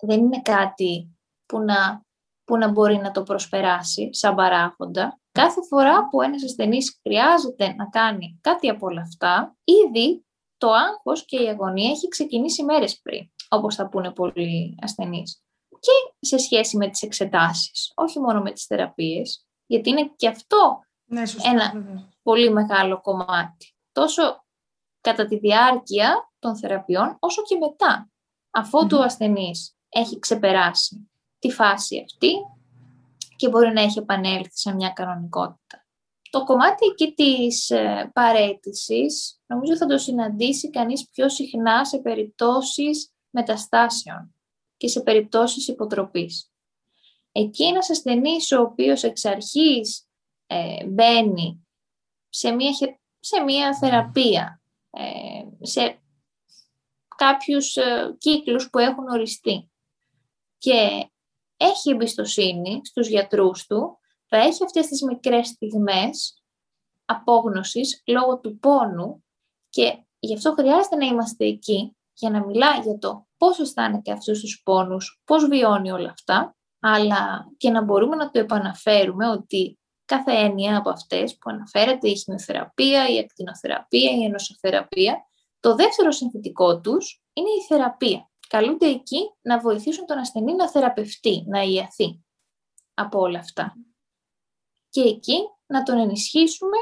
Δεν 0.00 0.20
είναι 0.20 0.42
κάτι 0.42 1.16
που 1.46 1.60
να, 1.60 2.02
που 2.52 2.58
να 2.58 2.68
μπορεί 2.68 2.96
να 2.96 3.10
το 3.10 3.22
προσπεράσει 3.22 4.08
σαν 4.14 4.34
παράγοντα. 4.34 5.20
Κάθε 5.32 5.60
φορά 5.68 6.08
που 6.08 6.22
ένας 6.22 6.44
ασθενής 6.44 6.98
χρειάζεται 7.02 7.74
να 7.74 7.88
κάνει 7.88 8.38
κάτι 8.40 8.68
από 8.68 8.86
όλα 8.86 9.00
αυτά, 9.00 9.56
ήδη 9.64 10.24
το 10.56 10.72
άγχος 10.72 11.24
και 11.24 11.42
η 11.42 11.48
αγωνία 11.48 11.90
έχει 11.90 12.08
ξεκινήσει 12.08 12.64
μέρες 12.64 13.00
πριν, 13.00 13.30
όπως 13.48 13.74
θα 13.74 13.88
πούνε 13.88 14.10
πολλοί 14.10 14.78
ασθενείς. 14.82 15.42
Και 15.68 16.26
σε 16.26 16.38
σχέση 16.38 16.76
με 16.76 16.88
τις 16.88 17.02
εξετάσεις, 17.02 17.92
όχι 17.94 18.20
μόνο 18.20 18.40
με 18.40 18.52
τις 18.52 18.64
θεραπείες, 18.64 19.46
γιατί 19.66 19.90
είναι 19.90 20.12
και 20.16 20.28
αυτό 20.28 20.80
ναι, 21.04 21.26
σωστά, 21.26 21.50
ένα 21.50 21.72
πολύ 22.22 22.50
μεγάλο 22.50 23.00
κομμάτι. 23.00 23.74
Τόσο 23.92 24.44
κατά 25.00 25.26
τη 25.26 25.38
διάρκεια 25.38 26.30
των 26.38 26.56
θεραπείων, 26.56 27.16
όσο 27.18 27.42
και 27.42 27.56
μετά, 27.56 28.10
αφού 28.50 28.78
ο 28.92 29.02
ασθενής 29.02 29.76
έχει 29.88 30.18
ξεπεράσει 30.18 31.11
τη 31.42 31.50
φάση 31.50 32.02
αυτή 32.04 32.32
και 33.36 33.48
μπορεί 33.48 33.72
να 33.72 33.80
έχει 33.80 33.98
επανέλθει 33.98 34.58
σε 34.58 34.74
μια 34.74 34.88
κανονικότητα. 34.88 35.86
Το 36.30 36.44
κομμάτι 36.44 36.86
εκεί 36.86 37.14
της 37.14 37.70
ε, 37.70 38.10
παρέτησης, 38.14 39.40
νομίζω 39.46 39.76
θα 39.76 39.86
το 39.86 39.98
συναντήσει 39.98 40.70
κανείς 40.70 41.08
πιο 41.08 41.28
συχνά 41.28 41.84
σε 41.84 41.98
περιπτώσεις 41.98 43.12
μεταστάσεων 43.30 44.34
και 44.76 44.88
σε 44.88 45.00
περιπτώσεις 45.00 45.68
υποτροπής. 45.68 46.52
Εκεί 47.32 47.64
ένας 47.66 47.90
ασθενής 47.90 48.52
ο 48.52 48.60
οποίος 48.60 49.02
εξ 49.02 49.24
αρχής 49.24 50.08
ε, 50.46 50.86
μπαίνει 50.86 51.66
σε 52.28 52.50
μια, 52.50 52.72
σε 53.20 53.40
μια 53.40 53.76
θεραπεία, 53.76 54.62
ε, 54.90 55.66
σε 55.66 56.02
κάποιους 57.16 57.76
ε, 57.76 58.16
κύκλους 58.18 58.70
που 58.70 58.78
έχουν 58.78 59.08
οριστεί 59.08 59.70
και 60.58 61.10
έχει 61.62 61.90
εμπιστοσύνη 61.90 62.80
στους 62.84 63.08
γιατρούς 63.08 63.66
του, 63.66 63.98
θα 64.26 64.36
έχει 64.36 64.64
αυτές 64.64 64.86
τις 64.86 65.02
μικρές 65.02 65.48
στιγμές 65.48 66.42
απόγνωσης 67.04 68.02
λόγω 68.06 68.38
του 68.38 68.58
πόνου 68.58 69.24
και 69.68 70.04
γι' 70.18 70.34
αυτό 70.34 70.52
χρειάζεται 70.52 70.96
να 70.96 71.06
είμαστε 71.06 71.44
εκεί 71.44 71.96
για 72.14 72.30
να 72.30 72.44
μιλάει 72.46 72.80
για 72.80 72.98
το 72.98 73.26
πώς 73.36 73.58
αισθάνεται 73.58 74.12
αυτούς 74.12 74.40
τους 74.40 74.62
πόνους, 74.64 75.22
πώς 75.24 75.46
βιώνει 75.46 75.90
όλα 75.90 76.10
αυτά, 76.10 76.56
αλλά 76.80 77.52
και 77.56 77.70
να 77.70 77.82
μπορούμε 77.82 78.16
να 78.16 78.30
το 78.30 78.38
επαναφέρουμε 78.38 79.28
ότι 79.28 79.78
κάθε 80.04 80.32
έννοια 80.32 80.76
από 80.76 80.90
αυτές 80.90 81.38
που 81.38 81.50
αναφέρεται, 81.50 82.08
η 82.08 82.16
χημειοθεραπεία, 82.16 83.08
η 83.08 83.18
ακτινοθεραπεία, 83.18 84.10
η 84.10 84.24
ενωσοθεραπεία, 84.24 85.16
το 85.60 85.74
δεύτερο 85.74 86.10
συνθετικό 86.10 86.80
τους 86.80 87.22
είναι 87.32 87.48
η 87.48 87.66
θεραπεία. 87.68 88.30
Καλούνται 88.52 88.86
εκεί 88.86 89.34
να 89.42 89.60
βοηθήσουν 89.60 90.06
τον 90.06 90.18
ασθενή 90.18 90.54
να 90.54 90.70
θεραπευτεί, 90.70 91.44
να 91.46 91.62
ιαθεί 91.62 92.24
από 92.94 93.18
όλα 93.18 93.38
αυτά. 93.38 93.76
Και 94.88 95.00
εκεί 95.00 95.38
να 95.66 95.82
τον 95.82 95.98
ενισχύσουμε 95.98 96.76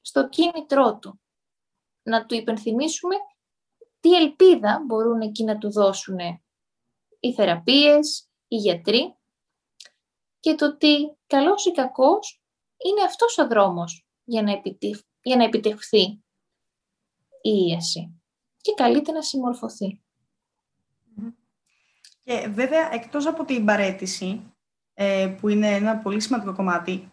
στο 0.00 0.28
κίνητρό 0.28 0.98
του. 0.98 1.20
Να 2.02 2.26
του 2.26 2.34
υπενθυμίσουμε 2.34 3.16
τι 4.00 4.14
ελπίδα 4.14 4.82
μπορούν 4.86 5.20
εκεί 5.20 5.44
να 5.44 5.58
του 5.58 5.72
δώσουν 5.72 6.18
οι 7.20 7.32
θεραπείες, 7.32 8.30
οι 8.48 8.56
γιατροί 8.56 9.16
και 10.40 10.54
το 10.54 10.66
ότι 10.66 11.18
καλός 11.26 11.66
ή 11.66 11.70
κακός 11.70 12.42
είναι 12.76 13.02
αυτός 13.02 13.38
ο 13.38 13.46
δρόμος 13.46 14.06
για 14.24 14.42
να, 14.42 14.62
για 15.22 15.36
να 15.36 15.44
επιτευχθεί 15.44 16.02
η 17.42 17.66
ίαση 17.68 18.22
και 18.60 18.72
καλείται 18.76 19.12
να 19.12 19.22
συμμορφωθεί. 19.22 20.00
Και 22.26 22.48
βέβαια, 22.48 22.94
εκτός 22.94 23.26
από 23.26 23.44
την 23.44 23.64
παρέτηση, 23.64 24.54
ε, 24.94 25.34
που 25.40 25.48
είναι 25.48 25.68
ένα 25.68 25.96
πολύ 25.96 26.20
σημαντικό 26.20 26.52
κομμάτι, 26.52 27.10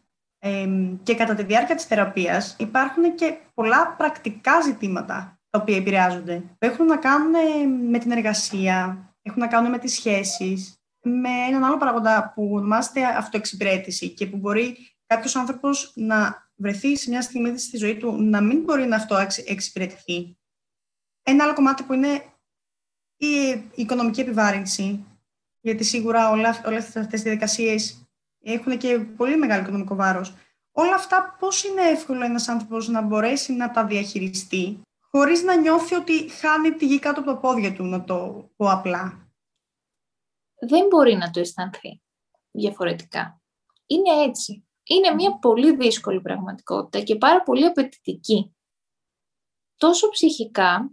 και 1.03 1.15
κατά 1.15 1.35
τη 1.35 1.43
διάρκεια 1.43 1.75
της 1.75 1.85
θεραπείας 1.85 2.55
υπάρχουν 2.59 3.15
και 3.15 3.37
πολλά 3.53 3.95
πρακτικά 3.97 4.61
ζητήματα 4.61 5.39
τα 5.49 5.59
οποία 5.61 5.77
επηρεάζονται, 5.77 6.39
που 6.39 6.65
έχουν 6.65 6.85
να 6.85 6.97
κάνουν 6.97 7.31
με 7.89 7.99
την 7.99 8.11
εργασία, 8.11 9.07
έχουν 9.21 9.41
να 9.41 9.47
κάνουν 9.47 9.71
με 9.71 9.77
τις 9.77 9.93
σχέσεις, 9.93 10.77
με 11.01 11.29
έναν 11.29 11.63
άλλο 11.63 11.77
παραγοντά 11.77 12.31
που 12.35 12.49
ονομάζεται 12.53 13.05
αυτοεξυπηρέτηση 13.05 14.09
και 14.09 14.27
που 14.27 14.37
μπορεί 14.37 14.77
κάποιος 15.05 15.35
άνθρωπος 15.35 15.91
να 15.95 16.47
βρεθεί 16.55 16.97
σε 16.97 17.09
μια 17.09 17.21
στιγμή 17.21 17.57
στη 17.57 17.77
ζωή 17.77 17.97
του 17.97 18.21
να 18.21 18.41
μην 18.41 18.61
μπορεί 18.61 18.85
να 18.85 18.95
αυτό 18.95 19.17
εξυπηρετηθεί. 19.45 20.37
Ένα 21.23 21.43
άλλο 21.43 21.53
κομμάτι 21.53 21.83
που 21.83 21.93
είναι 21.93 22.23
η 23.25 23.69
οικονομική 23.75 24.21
επιβάρυνση, 24.21 25.05
γιατί 25.61 25.83
σίγουρα 25.83 26.29
όλα, 26.29 26.61
όλες 26.65 26.95
αυτές 26.95 27.19
οι 27.19 27.23
διαδικασίες 27.23 28.07
έχουν 28.43 28.77
και 28.77 28.99
πολύ 28.99 29.37
μεγάλο 29.37 29.61
οικονομικό 29.61 29.95
βάρος. 29.95 30.33
Όλα 30.71 30.95
αυτά 30.95 31.35
πώς 31.39 31.63
είναι 31.63 31.81
εύκολο 31.81 32.23
ένας 32.23 32.47
άνθρωπος 32.47 32.87
να 32.87 33.01
μπορέσει 33.01 33.53
να 33.53 33.71
τα 33.71 33.85
διαχειριστεί 33.85 34.81
χωρίς 34.99 35.43
να 35.43 35.55
νιώθει 35.55 35.95
ότι 35.95 36.29
χάνει 36.29 36.71
τη 36.71 36.85
γη 36.85 36.99
κάτω 36.99 37.19
από 37.19 37.29
τα 37.29 37.37
πόδια 37.37 37.73
του, 37.73 37.83
να 37.83 38.03
το 38.03 38.49
πω 38.55 38.69
απλά; 38.71 39.31
Δεν 40.59 40.87
μπορεί 40.87 41.15
να 41.15 41.29
το 41.29 41.39
αισθανθεί 41.39 42.01
διαφορετικά. 42.51 43.41
Είναι 43.85 44.23
έτσι. 44.23 44.67
Είναι 44.83 45.13
μια 45.13 45.39
πολύ 45.39 45.75
δύσκολη 45.75 46.21
πραγματικότητα 46.21 47.03
και 47.03 47.15
πάρα 47.15 47.43
πολύ 47.43 47.65
απαιτητική. 47.65 48.55
Τόσο 49.77 50.09
ψυχικά, 50.09 50.91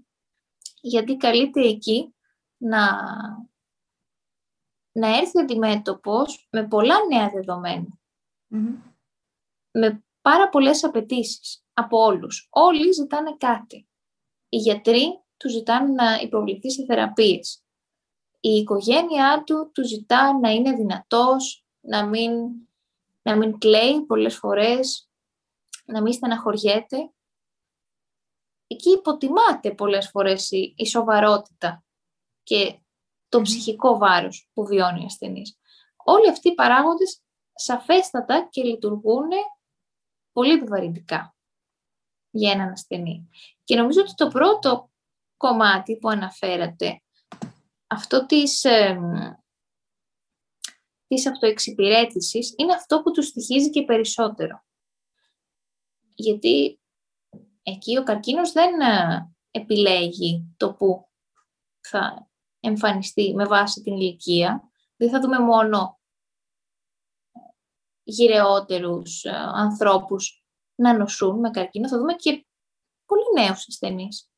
γιατί 0.80 1.16
καλείται 1.16 1.60
εκεί 1.60 2.14
να, 2.60 2.90
να 4.92 5.16
έρθει 5.16 5.40
αντιμέτωπος 5.40 6.48
με 6.50 6.68
πολλά 6.68 6.96
νέα 7.08 7.30
Με 9.70 10.04
πάρα 10.20 10.48
πολλές 10.48 10.84
απαιτήσεις 10.84 11.64
από 11.72 11.98
όλους. 11.98 12.48
Όλοι 12.50 12.92
ζητάνε 12.92 13.36
κάτι. 13.36 13.88
Οι 14.48 14.56
γιατροί 14.56 15.22
τους 15.36 15.52
ζητάνε 15.52 15.92
να 15.92 16.14
υποβληθεί 16.14 16.70
σε 16.70 16.84
θεραπείες. 16.84 17.64
Η 18.40 18.50
οικογένειά 18.50 19.42
του 19.46 19.70
τους 19.74 19.88
ζητά 19.88 20.38
να 20.38 20.50
είναι 20.50 20.72
δυνατός, 20.72 21.64
να 21.80 22.06
μην, 22.06 22.32
να 23.22 23.36
μην 23.36 23.58
κλαίει 23.58 24.00
πολλές 24.00 24.36
φορές, 24.36 25.10
να 25.84 26.02
μην 26.02 26.12
στεναχωριέται. 26.12 27.12
Εκεί 28.66 28.90
υποτιμάται 28.90 29.74
πολλές 29.74 30.08
φορές 30.08 30.50
η, 30.50 30.74
η 30.76 30.86
σοβαρότητα 30.86 31.84
και 32.50 32.80
το 33.28 33.42
ψυχικό 33.42 33.98
βάρος 33.98 34.50
που 34.52 34.66
βιώνει 34.66 35.02
ο 35.02 35.04
ασθενής. 35.04 35.58
Όλοι 35.96 36.30
αυτοί 36.30 36.48
οι 36.48 36.54
παράγοντες 36.54 37.22
σαφέστατα 37.54 38.48
και 38.50 38.62
λειτουργούν 38.62 39.28
πολύ 40.32 40.52
επιβαρυντικά 40.52 41.36
για 42.30 42.52
έναν 42.52 42.70
ασθενή. 42.70 43.28
Και 43.64 43.76
νομίζω 43.76 44.00
ότι 44.00 44.14
το 44.14 44.28
πρώτο 44.28 44.90
κομμάτι 45.36 45.96
που 45.96 46.08
αναφέρατε, 46.08 47.02
αυτό 47.86 48.26
της, 48.26 48.64
ε, 48.64 48.98
της 51.06 51.26
αυτοεξυπηρέτησης, 51.26 52.54
είναι 52.56 52.72
αυτό 52.72 53.02
που 53.02 53.10
τους 53.10 53.26
στοιχίζει 53.26 53.70
και 53.70 53.84
περισσότερο. 53.84 54.64
Γιατί 56.14 56.80
εκεί 57.62 57.96
ο 57.96 58.02
καρκίνος 58.02 58.52
δεν 58.52 58.80
ε, 58.80 59.32
επιλέγει 59.50 60.54
το 60.56 60.74
που 60.74 61.10
θα 61.80 62.29
εμφανιστεί 62.60 63.34
με 63.34 63.44
βάση 63.44 63.82
την 63.82 63.96
ηλικία. 63.96 64.70
Δεν 64.96 65.10
θα 65.10 65.20
δούμε 65.20 65.38
μόνο 65.38 66.00
γυρεότερους 68.02 69.24
ε, 69.24 69.30
ανθρώπους 69.54 70.44
να 70.74 70.96
νοσούν 70.96 71.38
με 71.38 71.50
καρκίνο, 71.50 71.88
θα 71.88 71.98
δούμε 71.98 72.14
και 72.14 72.46
πολύ 73.06 73.46
νέους 73.46 73.68
ασθενείς. 73.68 74.30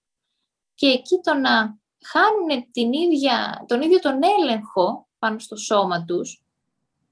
Και 0.74 0.86
εκεί 0.86 1.20
το 1.22 1.34
να 1.34 1.78
χάνουν 2.04 2.70
την 2.70 2.92
ίδια, 2.92 3.64
τον 3.68 3.82
ίδιο 3.82 3.98
τον 3.98 4.20
έλεγχο 4.22 5.08
πάνω 5.18 5.38
στο 5.38 5.56
σώμα 5.56 6.04
τους, 6.04 6.44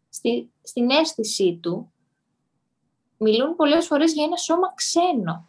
στη, 0.08 0.52
στην 0.62 0.90
αίσθησή 0.90 1.58
του, 1.62 1.92
μιλούν 3.16 3.56
πολλές 3.56 3.86
φορές 3.86 4.12
για 4.12 4.24
ένα 4.24 4.36
σώμα 4.36 4.74
ξένο 4.74 5.48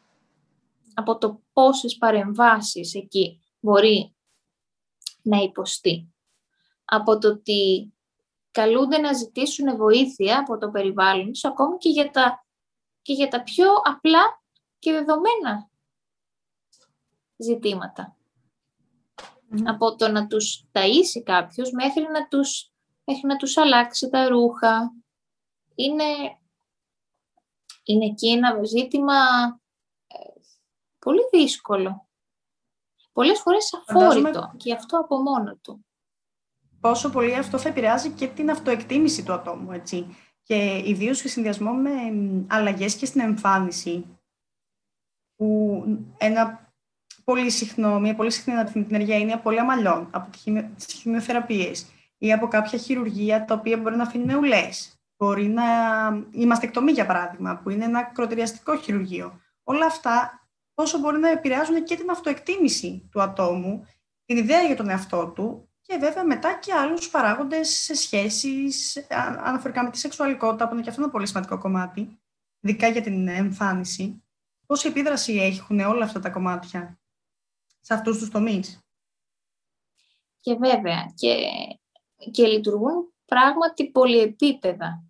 από 0.94 1.18
το 1.18 1.42
πόσες 1.54 1.98
παρεμβάσεις 1.98 2.96
εκεί 2.96 3.40
μπορεί 3.60 4.16
να 5.22 5.38
υποστεί. 5.38 6.14
Από 6.86 7.18
το 7.18 7.28
ότι 7.28 7.94
καλούνται 8.52 8.98
να 8.98 9.14
ζητήσουν 9.14 9.78
βοήθεια 9.78 10.40
από 10.40 10.58
το 10.58 10.70
περιβάλλον 10.70 11.32
τους, 11.32 11.46
ακόμη 11.46 11.78
και 11.78 11.90
για 11.90 12.12
τα 12.12 12.46
και 13.02 13.14
για 13.14 13.28
τα 13.28 13.44
πιο 13.44 13.74
απλά 13.84 14.44
και 14.80 14.92
δεδομένα 14.92 15.70
ζητήματα. 17.38 18.16
Από 19.66 19.96
το 19.96 20.08
να 20.08 20.28
τους 20.28 20.66
ταΐσει 20.72 21.22
κάποιος 21.24 21.72
μέχρι 21.72 22.04
να 22.12 22.28
τους, 22.28 22.72
μέχρι 23.04 23.28
να 23.28 23.38
τους 23.38 23.58
αλλάξει 23.58 24.10
τα 24.10 24.28
ρούχα. 24.28 24.94
Είναι, 25.76 26.04
είναι 27.84 28.06
εκεί 28.06 28.30
ένα 28.30 28.64
ζήτημα 28.64 29.16
ε, 30.08 30.18
πολύ 31.00 31.22
δύσκολο. 31.32 32.10
Πολλές 33.14 33.40
φορές 33.40 33.70
αφόρητο 33.88 34.54
και 34.58 34.74
αυτό 34.74 34.98
από 34.98 35.18
μόνο 35.22 35.56
του. 35.56 35.86
Πόσο 36.80 37.10
πολύ 37.10 37.36
αυτό 37.36 37.58
θα 37.58 37.70
επηρεάζει 37.70 38.10
και 38.10 38.28
την 38.28 38.50
αυτοεκτίμηση 38.50 39.24
του 39.24 39.34
ατόμου, 39.34 39.72
έτσι. 39.72 40.16
Και 40.44 40.82
ιδίως 40.86 41.18
σε 41.18 41.28
συνδυασμό 41.28 41.72
με 41.72 41.92
αλλαγές 42.48 42.96
και 42.96 43.06
στην 43.06 43.22
εμφάνιση, 43.22 44.06
που 45.36 45.84
ένα 46.18 46.74
πολύ 47.24 47.50
συχνό, 47.50 48.00
μια 48.00 48.16
πολύ 48.16 48.32
συχνή 48.32 48.54
ενέργεια 48.74 49.18
είναι 49.18 49.30
η 49.30 49.34
απώλεια 49.34 49.66
μαλλιών 49.66 50.08
από 50.12 50.30
τις 50.76 50.86
χημειοθεραπείες 50.86 51.86
ή 52.18 52.34
από 52.34 52.48
κάποια 52.48 52.80
χειρουργία 52.80 53.46
τα 53.46 53.54
οποία 53.54 53.78
μπορεί 53.78 53.96
να 53.96 54.04
αφήνουν 54.04 54.38
ουλές. 54.38 54.96
Μπορεί 55.18 55.48
να 55.48 55.64
η 56.32 56.46
μαστεκτομή, 56.46 56.92
για 56.92 57.06
παράδειγμα, 57.06 57.58
που 57.58 57.70
είναι 57.70 57.86
ένα 57.86 58.04
κροτηριαστικό 58.04 58.78
χειρουργείο. 58.78 59.40
Όλα 59.64 59.86
αυτά 59.86 60.41
πόσο 60.82 61.00
μπορεί 61.00 61.20
να 61.20 61.30
επηρεάζουν 61.30 61.84
και 61.84 61.96
την 61.96 62.10
αυτοεκτίμηση 62.10 63.08
του 63.12 63.22
ατόμου, 63.22 63.86
την 64.26 64.38
ιδέα 64.38 64.62
για 64.62 64.76
τον 64.76 64.90
εαυτό 64.90 65.32
του 65.36 65.70
και 65.82 65.98
βέβαια 65.98 66.26
μετά 66.26 66.60
και 66.60 66.74
άλλους 66.74 67.10
παράγοντες 67.10 67.70
σε 67.70 67.94
σχέσεις 67.94 69.06
αναφορικά 69.44 69.84
με 69.84 69.90
τη 69.90 69.98
σεξουαλικότητα, 69.98 70.68
που 70.68 70.74
είναι 70.74 70.84
και 70.84 70.90
αυτό 70.90 71.02
ένα 71.02 71.12
πολύ 71.12 71.28
σημαντικό 71.28 71.58
κομμάτι, 71.58 72.22
ειδικά 72.60 72.88
για 72.88 73.02
την 73.02 73.28
εμφάνιση. 73.28 74.24
Πόση 74.66 74.88
επίδραση 74.88 75.34
έχουν 75.34 75.80
όλα 75.80 76.06
αυτά 76.06 76.20
τα 76.20 76.30
κομμάτια 76.30 77.00
σε 77.80 77.94
αυτούς 77.94 78.18
τους 78.18 78.30
τομείς; 78.30 78.80
Και 80.40 80.54
βέβαια, 80.54 81.12
και, 81.16 81.48
και 82.32 82.48
λειτουργούν 82.48 83.14
πράγματι 83.26 83.92
πολυεπίπεδα 83.92 85.04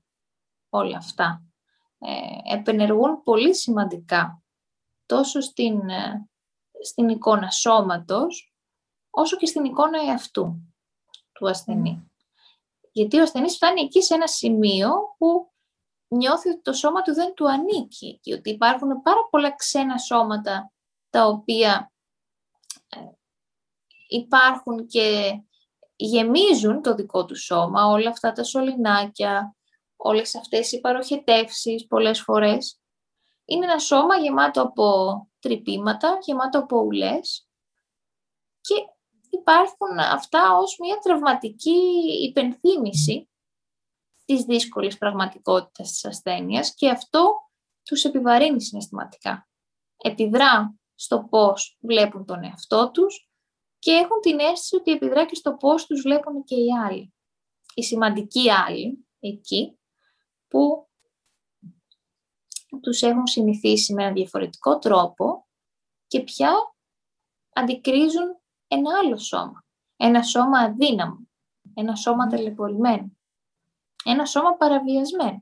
όλα 0.70 0.98
αυτά. 0.98 1.44
Ε, 1.98 2.56
επενεργούν 2.56 3.24
πολύ 3.24 3.56
σημαντικά 3.56 4.41
τόσο 5.12 5.42
στην, 5.42 5.90
ε, 5.90 6.30
στην 6.84 7.10
εικόνα 7.10 7.50
σώματος, 7.50 8.54
όσο 9.10 9.38
και 9.38 9.46
στην 9.46 9.64
εικόνα 9.66 10.02
εαυτού 10.02 10.56
του 11.32 11.50
ασθενή. 11.50 12.12
Γιατί 12.92 13.20
ο 13.20 13.22
ασθενής 13.22 13.56
φτάνει 13.56 13.82
εκεί 13.82 14.02
σε 14.02 14.14
ένα 14.14 14.28
σημείο 14.28 14.90
που 15.18 15.52
νιώθει 16.08 16.50
ότι 16.50 16.62
το 16.62 16.74
σώμα 16.74 17.02
του 17.02 17.14
δεν 17.14 17.34
του 17.34 17.50
ανήκει 17.50 18.20
και 18.22 18.34
ότι 18.34 18.50
υπάρχουν 18.50 19.02
πάρα 19.02 19.28
πολλά 19.30 19.56
ξένα 19.56 19.98
σώματα 19.98 20.72
τα 21.10 21.28
οποία 21.28 21.92
ε, 22.90 23.00
υπάρχουν 24.08 24.88
και 24.88 25.40
γεμίζουν 25.96 26.82
το 26.82 26.96
δικό 26.96 27.26
του 27.26 27.36
σώμα, 27.36 27.86
όλα 27.86 28.10
αυτά 28.10 28.32
τα 28.32 28.44
σωληνάκια, 28.44 29.56
όλες 29.96 30.36
αυτές 30.36 30.72
οι 30.72 30.80
παροχετεύσεις 30.80 31.88
πολλές 31.88 32.22
φορές. 32.22 32.81
Είναι 33.46 33.66
ένα 33.66 33.80
σώμα 33.80 34.16
γεμάτο 34.16 34.62
από 34.62 35.16
τρυπήματα, 35.40 36.18
γεμάτο 36.22 36.60
από 36.60 36.78
ουλές 36.78 37.48
και 38.62 38.76
υπάρχουν 39.30 40.00
αυτά 40.00 40.58
ως 40.58 40.78
μια 40.80 40.98
τραυματική 40.98 41.80
υπενθύμηση 42.30 43.30
της 44.26 44.44
δύσκολης 44.44 44.98
πραγματικότητας 44.98 45.92
της 45.92 46.06
ασθένειας 46.06 46.74
και 46.74 46.90
αυτό 46.90 47.52
τους 47.84 48.04
επιβαρύνει 48.04 48.62
συναισθηματικά. 48.62 49.50
Επιδρά 49.98 50.76
στο 50.96 51.28
πώς 51.30 51.78
βλέπουν 51.82 52.26
τον 52.26 52.44
εαυτό 52.44 52.92
τους 52.92 53.30
και 53.80 53.92
έχουν 53.92 54.22
την 54.22 54.40
αίσθηση 54.40 54.76
ότι 54.76 54.92
επιδρά 54.92 55.26
και 55.26 55.36
στο 55.36 55.56
πώς 55.56 55.86
τους 55.86 56.02
βλέπουν 56.02 56.44
και 56.44 56.56
οι 56.56 56.68
άλλοι. 56.86 57.14
Οι 57.74 57.84
σημαντικοί 57.84 58.52
άλλοι 58.52 59.08
εκεί 59.20 59.80
που 60.48 60.91
τους 62.80 63.02
έχουν 63.02 63.28
συνηθίσει 63.28 63.94
με 63.94 64.04
ένα 64.04 64.14
διαφορετικό 64.14 64.80
τρόπο 64.80 65.48
και 66.08 66.24
πια 66.24 66.54
αντικρίζουν 67.54 68.42
ένα 68.68 68.98
άλλο 68.98 69.18
σώμα. 69.18 69.66
Ένα 69.96 70.24
σώμα 70.24 70.60
αδύναμο, 70.60 71.28
ένα 71.74 71.96
σώμα 71.96 72.28
τελεπορημένο, 72.28 73.18
ένα 74.06 74.26
σώμα 74.26 74.56
παραβιασμένο. 74.56 75.40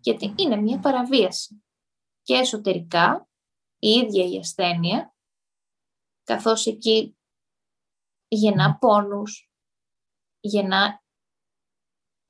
Γιατί 0.00 0.34
είναι 0.36 0.56
μια 0.56 0.78
παραβίαση. 0.78 1.64
Και 2.22 2.34
εσωτερικά, 2.34 3.28
η 3.78 3.88
ίδια 3.88 4.24
η 4.24 4.38
ασθένεια, 4.38 5.14
καθώς 6.24 6.66
εκεί 6.66 7.16
γεννά 8.28 8.76
πόνους, 8.78 9.50
γεννά 10.40 11.02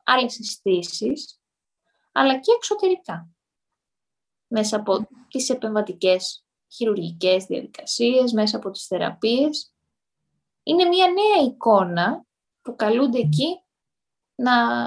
άλλες 0.04 0.38
αισθήσεις, 0.38 1.40
αλλά 2.12 2.38
και 2.38 2.52
εξωτερικά 2.56 3.33
μέσα 4.54 4.76
από 4.76 5.08
τις 5.28 5.50
επεμβατικές 5.50 6.44
χειρουργικές 6.68 7.44
διαδικασίες, 7.44 8.32
μέσα 8.32 8.56
από 8.56 8.70
τις 8.70 8.86
θεραπείες. 8.86 9.74
Είναι 10.62 10.84
μια 10.84 11.06
νέα 11.06 11.46
εικόνα 11.46 12.24
που 12.62 12.76
καλούνται 12.76 13.18
εκεί 13.18 13.62
να, 14.34 14.84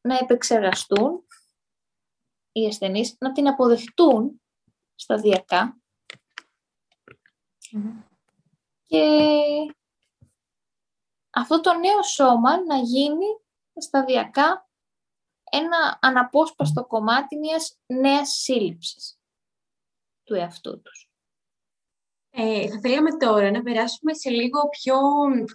να 0.00 0.16
επεξεργαστούν 0.20 1.26
οι 2.52 2.66
ασθενείς, 2.66 3.16
να 3.18 3.32
την 3.32 3.48
αποδεχτούν 3.48 4.42
σταδιακά 4.94 5.80
και 8.86 9.04
αυτό 11.30 11.60
το 11.60 11.74
νέο 11.74 12.02
σώμα 12.02 12.64
να 12.64 12.76
γίνει 12.76 13.26
σταδιακά 13.76 14.67
ένα 15.50 15.98
αναπόσπαστο 16.00 16.84
κομμάτι 16.84 17.36
μιας 17.36 17.78
νέας 17.86 18.30
σύλληψης 18.30 19.18
του 20.24 20.34
εαυτού 20.34 20.82
τους. 20.82 21.10
Ε, 22.30 22.68
θα 22.68 22.78
θέλαμε 22.80 23.16
τώρα 23.16 23.50
να 23.50 23.62
περάσουμε 23.62 24.14
σε 24.14 24.30
λίγο 24.30 24.68
πιο 24.68 24.96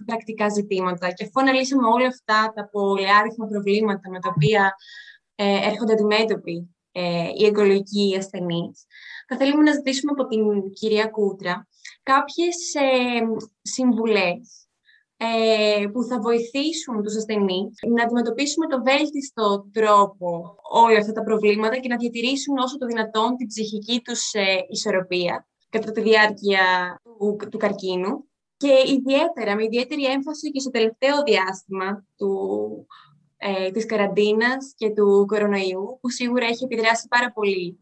πρακτικά 0.06 0.50
ζητήματα 0.50 1.12
και 1.12 1.24
αφού 1.24 1.42
αναλύσαμε 1.42 1.88
όλα 1.88 2.08
αυτά 2.08 2.54
τα 2.56 2.70
πολυάριθμα 2.70 3.48
προβλήματα 3.48 4.10
με 4.10 4.20
τα 4.20 4.34
οποία 4.36 4.76
ε, 5.36 5.68
έρχονται 5.68 5.94
αντιμέτωποι 5.94 6.76
ε, 6.92 7.28
οι 7.38 7.46
εγκολογικοί 7.46 8.16
ασθενείς, 8.18 8.86
θα 9.28 9.38
θέλουμε 9.38 9.64
να 9.64 9.72
ζητήσουμε 9.72 10.12
από 10.12 10.28
την 10.28 10.74
κυρία 10.74 11.08
Κούτρα 11.08 11.68
κάποιες 12.04 12.74
ε, 12.74 13.22
συμβουλές 13.62 14.38
ε, 14.38 14.63
που 15.92 16.04
θα 16.04 16.20
βοηθήσουν 16.20 17.04
τους 17.04 17.16
ασθενείς 17.16 17.74
να 17.88 18.04
αντιμετωπίσουμε 18.04 18.68
το 18.68 18.84
βέλτιστο 18.84 19.66
τρόπο 19.72 20.56
όλα 20.72 20.98
αυτά 20.98 21.12
τα 21.12 21.24
προβλήματα 21.24 21.78
και 21.78 21.88
να 21.88 21.98
διατηρήσουν 21.98 22.58
όσο 22.58 22.78
το 22.78 22.86
δυνατόν 22.86 23.36
την 23.36 23.48
ψυχική 23.48 24.02
τους 24.02 24.34
ε, 24.34 24.66
ισορροπία 24.70 25.48
κατά 25.70 25.92
τη 25.92 26.02
διάρκεια 26.02 26.64
του, 27.04 27.38
του 27.50 27.58
καρκίνου. 27.58 28.28
Και 28.58 28.74
ιδιαίτερα, 28.88 29.56
με 29.56 29.64
ιδιαίτερη 29.64 30.06
έμφαση 30.06 30.52
και 30.52 30.60
στο 30.60 30.70
τελευταίο 30.70 31.24
διάστημα 31.24 32.06
του, 32.18 32.34
ε, 33.38 33.72
της 33.72 33.86
καραντίνας 33.86 34.74
και 34.76 34.90
του 34.90 35.26
κορονοϊού, 35.28 35.98
που 36.02 36.10
σίγουρα 36.10 36.46
έχει 36.46 36.64
επιδράσει 36.64 37.08
πάρα 37.08 37.32
πολύ 37.32 37.80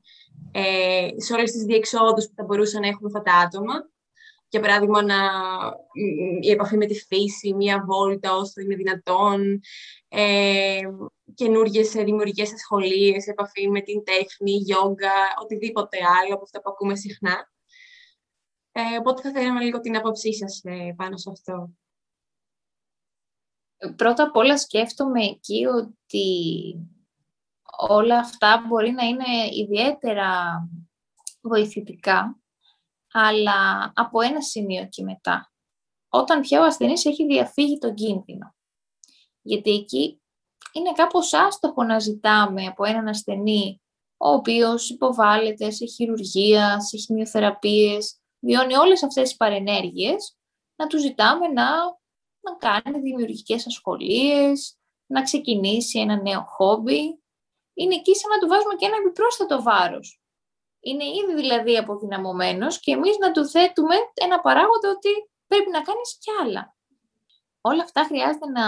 ε, 0.51 1.07
σε 1.15 1.33
όλες 1.33 1.51
τις 1.51 1.63
διεξόδους 1.63 2.25
που 2.25 2.33
θα 2.35 2.43
μπορούσαν 2.43 2.81
να 2.81 2.87
έχουν 2.87 3.05
αυτά 3.05 3.21
τα 3.21 3.33
άτομα 3.33 3.73
για 4.51 4.59
παράδειγμα, 4.59 5.03
να, 5.03 5.17
η 6.41 6.51
επαφή 6.51 6.77
με 6.77 6.85
τη 6.85 6.93
φύση, 6.93 7.53
μία 7.53 7.83
βόλτα 7.85 8.35
όσο 8.35 8.61
είναι 8.61 8.75
δυνατόν, 8.75 9.61
ε, 10.07 10.79
καινούργιες 11.33 11.91
δημιουργικές 11.91 12.53
ασχολίες, 12.53 13.27
επαφή 13.27 13.69
με 13.69 13.81
την 13.81 14.03
τέχνη, 14.03 14.51
γιόγκα, 14.51 15.13
οτιδήποτε 15.41 15.97
άλλο 16.21 16.33
από 16.33 16.43
αυτά 16.43 16.61
που 16.61 16.69
ακούμε 16.69 16.95
συχνά. 16.95 17.51
Ε, 18.71 18.81
οπότε 18.99 19.21
θα 19.21 19.31
θέλαμε 19.31 19.63
λίγο 19.63 19.79
την 19.79 19.97
άποψή 19.97 20.33
σας 20.33 20.61
ε, 20.63 20.93
πάνω 20.97 21.17
σε 21.17 21.29
αυτό. 21.31 21.69
Πρώτα 23.95 24.23
απ' 24.23 24.35
όλα 24.35 24.57
σκέφτομαι 24.57 25.23
εκεί 25.23 25.65
ότι 25.65 26.25
όλα 27.87 28.17
αυτά 28.17 28.63
μπορεί 28.67 28.91
να 28.91 29.03
είναι 29.03 29.25
ιδιαίτερα 29.51 30.29
βοηθητικά 31.41 32.40
αλλά 33.11 33.91
από 33.95 34.21
ένα 34.21 34.41
σημείο 34.41 34.87
και 34.89 35.03
μετά. 35.03 35.51
Όταν 36.09 36.41
πια 36.41 36.61
ο 36.61 36.63
ασθενής 36.63 37.05
έχει 37.05 37.25
διαφύγει 37.25 37.77
τον 37.77 37.93
κίνδυνο. 37.93 38.55
Γιατί 39.41 39.71
εκεί 39.71 40.21
είναι 40.73 40.91
κάπως 40.91 41.33
άστοχο 41.33 41.83
να 41.83 41.99
ζητάμε 41.99 42.65
από 42.65 42.83
έναν 42.85 43.07
ασθενή 43.07 43.81
ο 44.23 44.29
οποίος 44.29 44.89
υποβάλλεται 44.89 45.71
σε 45.71 45.85
χειρουργία, 45.85 46.79
σε 46.79 46.97
χημειοθεραπείες, 46.97 48.19
βιώνει 48.39 48.75
όλες 48.75 49.03
αυτές 49.03 49.23
τις 49.23 49.35
παρενέργειες, 49.37 50.37
να 50.75 50.87
του 50.87 50.99
ζητάμε 50.99 51.47
να, 51.47 51.69
να 52.39 52.55
κάνει 52.57 52.99
δημιουργικές 52.99 53.67
ασχολίες, 53.67 54.77
να 55.05 55.21
ξεκινήσει 55.21 55.99
ένα 55.99 56.21
νέο 56.21 56.43
χόμπι. 56.43 57.19
είναι 57.73 57.95
εκεί 57.95 58.15
σαν 58.15 58.29
να 58.29 58.39
του 58.39 58.47
βάζουμε 58.47 58.75
και 58.75 58.85
ένα 58.85 58.95
επιπρόσθετο 58.95 59.61
βάρος. 59.61 60.20
Είναι 60.81 61.03
ήδη 61.03 61.35
δηλαδή 61.35 61.77
αποδυναμωμένος 61.77 62.79
και 62.79 62.91
εμείς 62.91 63.17
να 63.17 63.31
του 63.31 63.45
θέτουμε 63.45 63.95
ένα 64.13 64.39
παράγοντα 64.39 64.89
ότι 64.89 65.09
πρέπει 65.47 65.69
να 65.69 65.81
κάνεις 65.81 66.17
κι 66.19 66.31
άλλα. 66.41 66.75
Όλα 67.61 67.83
αυτά 67.83 68.03
χρειάζεται 68.03 68.45
να, 68.45 68.65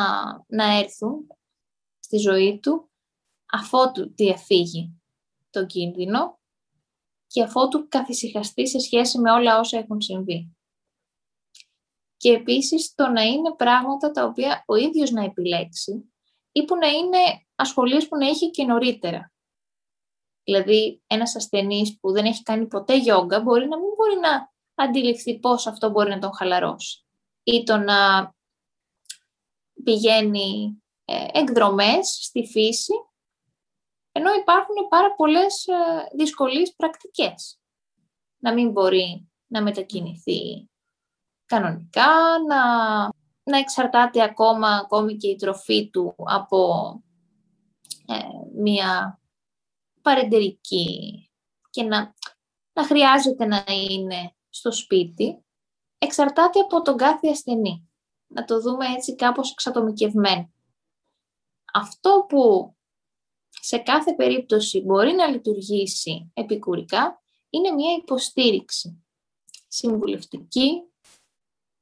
να 0.47 0.77
έρθουν 0.77 1.27
στη 1.99 2.17
ζωή 2.17 2.59
του 2.59 2.91
αφότου 3.51 4.13
διαφύγει 4.15 5.01
το 5.49 5.65
κίνδυνο 5.65 6.39
και 7.27 7.43
αφότου 7.43 7.87
καθησυχαστεί 7.87 8.67
σε 8.67 8.79
σχέση 8.79 9.19
με 9.19 9.31
όλα 9.31 9.59
όσα 9.59 9.77
έχουν 9.77 10.01
συμβεί. 10.01 10.57
Και 12.17 12.31
επίσης 12.31 12.93
το 12.95 13.07
να 13.07 13.21
είναι 13.21 13.55
πράγματα 13.55 14.11
τα 14.11 14.23
οποία 14.23 14.63
ο 14.67 14.75
ίδιος 14.75 15.11
να 15.11 15.23
επιλέξει 15.23 16.13
ή 16.51 16.65
που 16.65 16.75
να 16.75 16.87
είναι 16.87 17.45
ασχολίες 17.55 18.07
που 18.07 18.17
να 18.17 18.27
έχει 18.27 18.49
και 18.49 18.63
νωρίτερα. 18.63 19.32
Δηλαδή, 20.43 21.01
ένας 21.07 21.35
ασθενής 21.35 21.99
που 21.99 22.11
δεν 22.11 22.25
έχει 22.25 22.43
κάνει 22.43 22.67
ποτέ 22.67 22.97
γιόγκα 22.97 23.41
μπορεί 23.41 23.67
να 23.67 23.77
μην 23.77 23.89
μπορεί 23.97 24.19
να 24.19 24.51
αντιληφθεί 24.75 25.39
πώς 25.39 25.67
αυτό 25.67 25.89
μπορεί 25.89 26.09
να 26.09 26.19
τον 26.19 26.33
χαλαρώσει. 26.33 27.05
Ή 27.43 27.63
το 27.63 27.77
να 27.77 28.31
πηγαίνει 29.83 30.81
ε, 31.05 31.27
εκδρομές 31.31 32.07
στη 32.21 32.45
φύση, 32.45 32.93
ενώ 34.11 34.33
υπάρχουν 34.33 34.87
πάρα 34.89 35.15
πολλές 35.15 35.67
ε, 35.67 35.73
δυσκολίες 36.17 36.73
πρακτικές. 36.75 37.59
Να 38.37 38.53
μην 38.53 38.71
μπορεί 38.71 39.31
να 39.47 39.61
μετακινηθεί 39.61 40.69
κανονικά, 41.45 42.11
να, 42.47 42.61
να 43.43 43.57
εξαρτάται 43.57 44.23
ακόμα 44.23 44.67
ακόμη 44.67 45.17
και 45.17 45.27
η 45.27 45.35
τροφή 45.35 45.89
του 45.89 46.15
από 46.17 46.69
ε, 48.07 48.61
μία 48.61 49.19
παρεντερική 50.03 51.29
και 51.69 51.83
να, 51.83 52.13
να 52.73 52.85
χρειάζεται 52.85 53.45
να 53.45 53.63
είναι 53.67 54.35
στο 54.49 54.71
σπίτι, 54.71 55.45
εξαρτάται 55.97 56.59
από 56.59 56.81
τον 56.81 56.97
κάθε 56.97 57.27
ασθενή. 57.27 57.89
Να 58.27 58.45
το 58.45 58.61
δούμε 58.61 58.85
έτσι 58.87 59.15
κάπως 59.15 59.51
εξατομικευμένο. 59.51 60.53
Αυτό 61.73 62.25
που 62.29 62.75
σε 63.49 63.77
κάθε 63.77 64.13
περίπτωση 64.13 64.81
μπορεί 64.81 65.11
να 65.11 65.27
λειτουργήσει 65.27 66.31
επικουρικά 66.33 67.21
είναι 67.49 67.71
μια 67.71 67.93
υποστήριξη 67.93 69.05
συμβουλευτική 69.67 70.81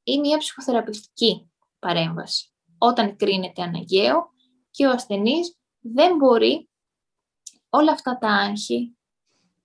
ή 0.02 0.18
μια 0.18 0.38
ψυχοθεραπευτική 0.38 1.50
παρέμβαση. 1.78 2.52
Όταν 2.78 3.16
κρίνεται 3.16 3.62
αναγκαίο 3.62 4.30
και 4.70 4.86
ο 4.86 4.90
ασθενής 4.90 5.56
δεν 5.78 6.16
μπορεί 6.16 6.70
όλα 7.74 7.92
αυτά 7.92 8.18
τα 8.18 8.28
άγχη, 8.28 8.96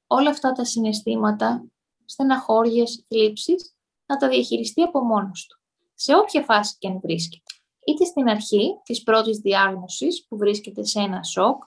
όλα 0.07 0.29
αυτά 0.29 0.51
τα 0.51 0.65
συναισθήματα, 0.65 1.65
στεναχώριες, 2.05 3.05
θλίψεις, 3.07 3.75
να 4.05 4.17
τα 4.17 4.27
διαχειριστεί 4.27 4.81
από 4.81 5.03
μόνος 5.03 5.45
του. 5.45 5.59
Σε 5.93 6.15
όποια 6.15 6.43
φάση 6.43 6.75
και 6.79 6.87
αν 6.87 6.99
βρίσκεται. 6.99 7.43
Είτε 7.85 8.05
στην 8.05 8.29
αρχή 8.29 8.81
της 8.83 9.03
πρώτης 9.03 9.37
διάγνωσης 9.37 10.25
που 10.27 10.37
βρίσκεται 10.37 10.83
σε 10.83 10.99
ένα 10.99 11.23
σοκ, 11.23 11.63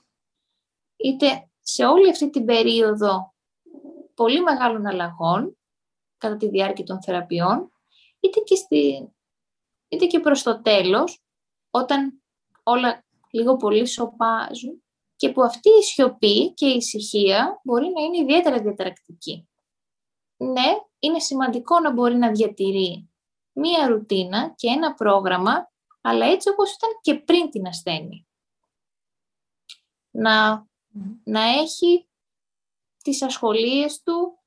είτε 0.97 1.51
σε 1.61 1.85
όλη 1.85 2.11
αυτή 2.11 2.31
την 2.31 2.45
περίοδο 2.45 3.35
πολύ 4.15 4.41
μεγάλων 4.43 4.87
αλλαγών 4.87 5.59
κατά 6.17 6.37
τη 6.37 6.49
διάρκεια 6.49 6.85
των 6.85 7.03
θεραπείων, 7.03 7.73
είτε 8.21 8.41
και, 8.41 8.55
στη, 8.55 9.09
είτε 9.89 10.07
και 10.07 10.21
προς 10.21 10.43
το 10.43 10.63
τέλος, 10.63 11.23
όταν 11.71 12.23
όλα 12.63 13.05
λίγο 13.31 13.57
πολύ 13.57 13.87
σοπάζουν 13.87 14.83
και 15.21 15.33
που 15.33 15.43
αυτή 15.43 15.69
η 15.69 15.83
σιωπή 15.83 16.53
και 16.55 16.67
η 16.67 16.77
ησυχία 16.77 17.61
μπορεί 17.65 17.93
να 17.95 18.03
είναι 18.03 18.17
ιδιαίτερα 18.17 18.61
διαταρακτική. 18.61 19.49
Ναι, 20.37 20.77
είναι 20.99 21.19
σημαντικό 21.19 21.81
να 21.81 21.93
μπορεί 21.93 22.17
να 22.17 22.31
διατηρεί 22.31 23.11
μία 23.53 23.87
ρουτίνα 23.87 24.55
και 24.57 24.69
ένα 24.69 24.95
πρόγραμμα, 24.95 25.71
αλλά 26.01 26.27
έτσι 26.27 26.49
όπως 26.49 26.75
ήταν 26.75 26.91
και 27.01 27.15
πριν 27.15 27.51
την 27.51 27.67
ασθένεια. 27.67 28.27
Να, 30.11 30.67
να 31.25 31.41
έχει 31.41 32.09
τις 33.03 33.23
ασχολίες 33.23 34.03
του, 34.03 34.39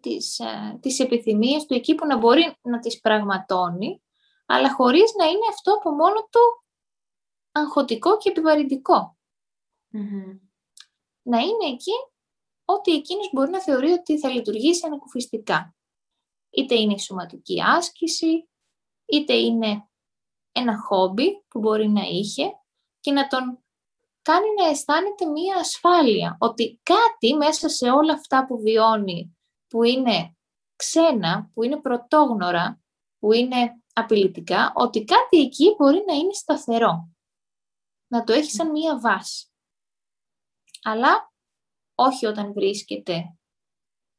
τις, 0.00 0.38
ε, 0.38 0.78
τις 0.80 0.98
επιθυμίες 0.98 1.66
του 1.66 1.74
εκεί 1.74 1.94
που 1.94 2.06
να 2.06 2.16
μπορεί 2.16 2.56
να 2.62 2.78
τις 2.78 3.00
πραγματώνει, 3.00 4.02
αλλά 4.46 4.74
χωρίς 4.74 5.12
να 5.18 5.24
είναι 5.24 5.46
αυτό 5.50 5.74
από 5.74 5.90
μόνο 5.90 6.28
του 6.30 6.64
αγχωτικό 7.52 8.16
και 8.16 8.32
επιβαρυντικο 9.92 10.50
Να 11.22 11.38
είναι 11.38 11.66
εκεί 11.72 11.92
ότι 12.64 12.92
εκείνος 12.92 13.30
μπορεί 13.32 13.50
να 13.50 13.60
θεωρεί 13.60 13.90
ότι 13.90 14.18
θα 14.18 14.28
λειτουργήσει 14.28 14.86
ανακουφιστικά. 14.86 15.74
Είτε 16.50 16.74
είναι 16.74 16.94
η 16.94 16.98
σωματική 16.98 17.62
άσκηση, 17.62 18.48
είτε 19.06 19.34
είναι 19.34 19.88
ένα 20.52 20.78
χόμπι 20.78 21.44
που 21.48 21.58
μπορεί 21.58 21.88
να 21.88 22.02
είχε 22.02 22.52
και 23.00 23.12
να 23.12 23.26
τον 23.26 23.64
κάνει 24.22 24.46
να 24.60 24.66
αισθάνεται 24.66 25.26
μία 25.26 25.56
ασφάλεια, 25.56 26.36
ότι 26.40 26.80
κάτι 26.82 27.34
μέσα 27.34 27.68
σε 27.68 27.90
όλα 27.90 28.12
αυτά 28.12 28.46
που 28.46 28.60
βιώνει, 28.60 29.38
που 29.68 29.82
είναι 29.82 30.36
ξένα, 30.76 31.50
που 31.54 31.62
είναι 31.62 31.80
πρωτόγνωρα, 31.80 32.82
που 33.18 33.32
είναι 33.32 33.82
απειλητικά, 33.92 34.72
ότι 34.74 35.04
κάτι 35.04 35.40
εκεί 35.40 35.74
μπορεί 35.78 36.04
να 36.06 36.14
είναι 36.14 36.32
σταθερό 36.32 37.08
να 38.06 38.24
το 38.24 38.32
έχει 38.32 38.50
σαν 38.50 38.70
μία 38.70 39.00
βάση. 39.00 39.51
Αλλά 40.82 41.32
όχι 41.94 42.26
όταν 42.26 42.52
βρίσκεται 42.52 43.36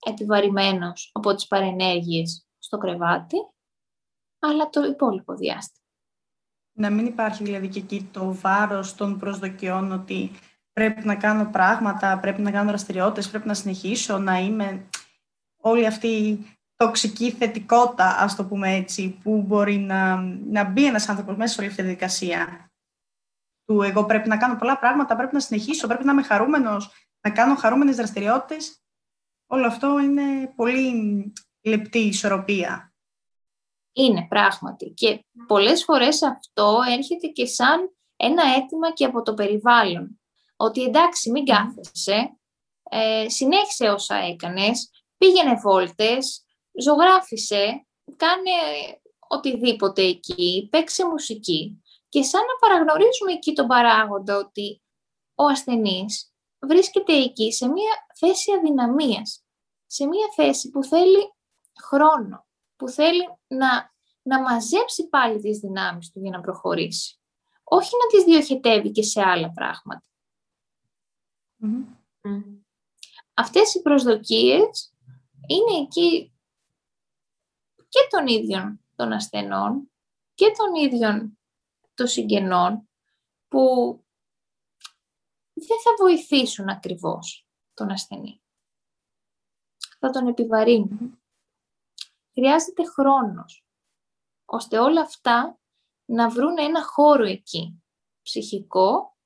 επιβαρημένος 0.05 1.09
από 1.13 1.35
τις 1.35 1.47
παρενέργειες 1.47 2.47
στο 2.57 2.77
κρεβάτι, 2.77 3.37
αλλά 4.39 4.69
το 4.69 4.83
υπόλοιπο 4.83 5.33
διάστημα. 5.35 5.81
Να 6.75 6.89
μην 6.89 7.05
υπάρχει 7.05 7.43
δηλαδή 7.43 7.67
και 7.67 7.79
εκεί 7.79 8.09
το 8.11 8.33
βάρος 8.33 8.95
των 8.95 9.19
προσδοκιών 9.19 9.91
ότι 9.91 10.31
πρέπει 10.73 11.05
να 11.05 11.15
κάνω 11.15 11.49
πράγματα, 11.49 12.19
πρέπει 12.19 12.41
να 12.41 12.51
κάνω 12.51 12.69
δραστηριότητες, 12.69 13.29
πρέπει 13.29 13.47
να 13.47 13.53
συνεχίσω, 13.53 14.17
να 14.17 14.39
είμαι 14.39 14.89
όλη 15.57 15.85
αυτή 15.85 16.07
η 16.07 16.45
τοξική 16.75 17.31
θετικότητα, 17.31 18.17
ας 18.17 18.35
το 18.35 18.45
πούμε 18.45 18.75
έτσι, 18.75 19.17
που 19.23 19.41
μπορεί 19.41 19.77
να, 19.77 20.15
να 20.49 20.63
μπει 20.63 20.85
ένας 20.85 21.09
άνθρωπος 21.09 21.35
μέσα 21.35 21.53
σε 21.53 21.59
όλη 21.59 21.69
αυτή 21.69 21.81
τη 21.81 21.87
διαδικασία 21.87 22.72
του 23.65 23.81
εγώ 23.81 24.05
πρέπει 24.05 24.29
να 24.29 24.37
κάνω 24.37 24.55
πολλά 24.55 24.79
πράγματα, 24.79 25.15
πρέπει 25.15 25.33
να 25.33 25.39
συνεχίσω, 25.39 25.87
πρέπει 25.87 26.05
να 26.05 26.11
είμαι 26.11 26.23
χαρούμενος, 26.23 26.91
να 27.21 27.31
κάνω 27.31 27.55
χαρούμενες 27.55 27.95
δραστηριότητες. 27.95 28.81
Όλο 29.47 29.67
αυτό 29.67 29.99
είναι 29.99 30.53
πολύ 30.55 31.33
λεπτή 31.61 31.99
ισορροπία. 31.99 32.93
Είναι 33.93 34.25
πράγματι. 34.29 34.89
Και 34.89 35.25
πολλές 35.47 35.83
φορές 35.83 36.23
αυτό 36.23 36.79
έρχεται 36.97 37.27
και 37.27 37.45
σαν 37.45 37.95
ένα 38.15 38.43
αίτημα 38.43 38.91
και 38.93 39.05
από 39.05 39.21
το 39.21 39.33
περιβάλλον. 39.33 40.21
Ότι 40.55 40.83
εντάξει, 40.83 41.31
μην 41.31 41.45
κάθεσαι, 41.45 42.37
ε, 42.89 43.29
συνέχισε 43.29 43.89
όσα 43.89 44.15
έκανες, 44.15 44.89
πήγαινε 45.17 45.55
βόλτες, 45.55 46.45
ζωγράφισε, 46.81 47.85
κάνε 48.15 48.51
οτιδήποτε 49.27 50.01
εκεί, 50.01 50.67
παίξε 50.71 51.07
μουσική 51.07 51.82
και 52.13 52.23
σαν 52.23 52.41
να 52.41 52.67
παραγνωρίζουμε 52.67 53.31
εκεί 53.31 53.53
τον 53.53 53.67
παράγοντα 53.67 54.37
ότι 54.37 54.81
ο 55.35 55.45
ασθενής 55.45 56.33
βρίσκεται 56.59 57.13
εκεί 57.13 57.51
σε 57.51 57.67
μια 57.67 57.91
θέση 58.15 58.51
αδυναμίας, 58.51 59.45
σε 59.85 60.05
μια 60.05 60.27
θέση 60.35 60.69
που 60.69 60.83
θέλει 60.83 61.33
χρόνο, 61.83 62.47
που 62.75 62.89
θέλει 62.89 63.23
να, 63.47 63.93
να 64.21 64.41
μαζέψει 64.41 65.07
πάλι 65.09 65.39
τις 65.39 65.59
δυνάμεις 65.59 66.11
του 66.11 66.19
για 66.19 66.31
να 66.31 66.41
προχωρήσει. 66.41 67.19
Όχι 67.63 67.91
να 68.01 68.07
τις 68.07 68.23
διοχετεύει 68.23 68.91
και 68.91 69.03
σε 69.03 69.21
άλλα 69.21 69.53
Αυτές 73.33 73.73
οι 73.73 73.81
προσδοκίες 73.81 74.93
είναι 75.47 75.81
εκεί 75.81 76.33
και 77.89 78.07
των 78.09 78.27
ίδιων 78.27 78.85
των 78.95 79.11
ασθενών 79.11 79.91
και 80.33 80.53
των 80.57 80.83
ίδιων 80.83 81.37
των 82.03 82.11
συγγενών 82.11 82.89
που 83.47 83.65
δεν 85.53 85.81
θα 85.83 85.91
βοηθήσουν 85.99 86.69
ακριβώς 86.69 87.47
τον 87.73 87.91
ασθενή. 87.91 88.41
Θα 89.99 90.09
τον 90.09 90.27
επιβαρύνουν. 90.27 91.21
Χρειάζεται 92.33 92.83
χρόνος, 92.85 93.65
ώστε 94.45 94.79
όλα 94.79 95.01
αυτά 95.01 95.59
να 96.05 96.29
βρουν 96.29 96.57
ένα 96.57 96.83
χώρο 96.83 97.23
εκεί, 97.23 97.83
ψυχικό, 98.21 99.17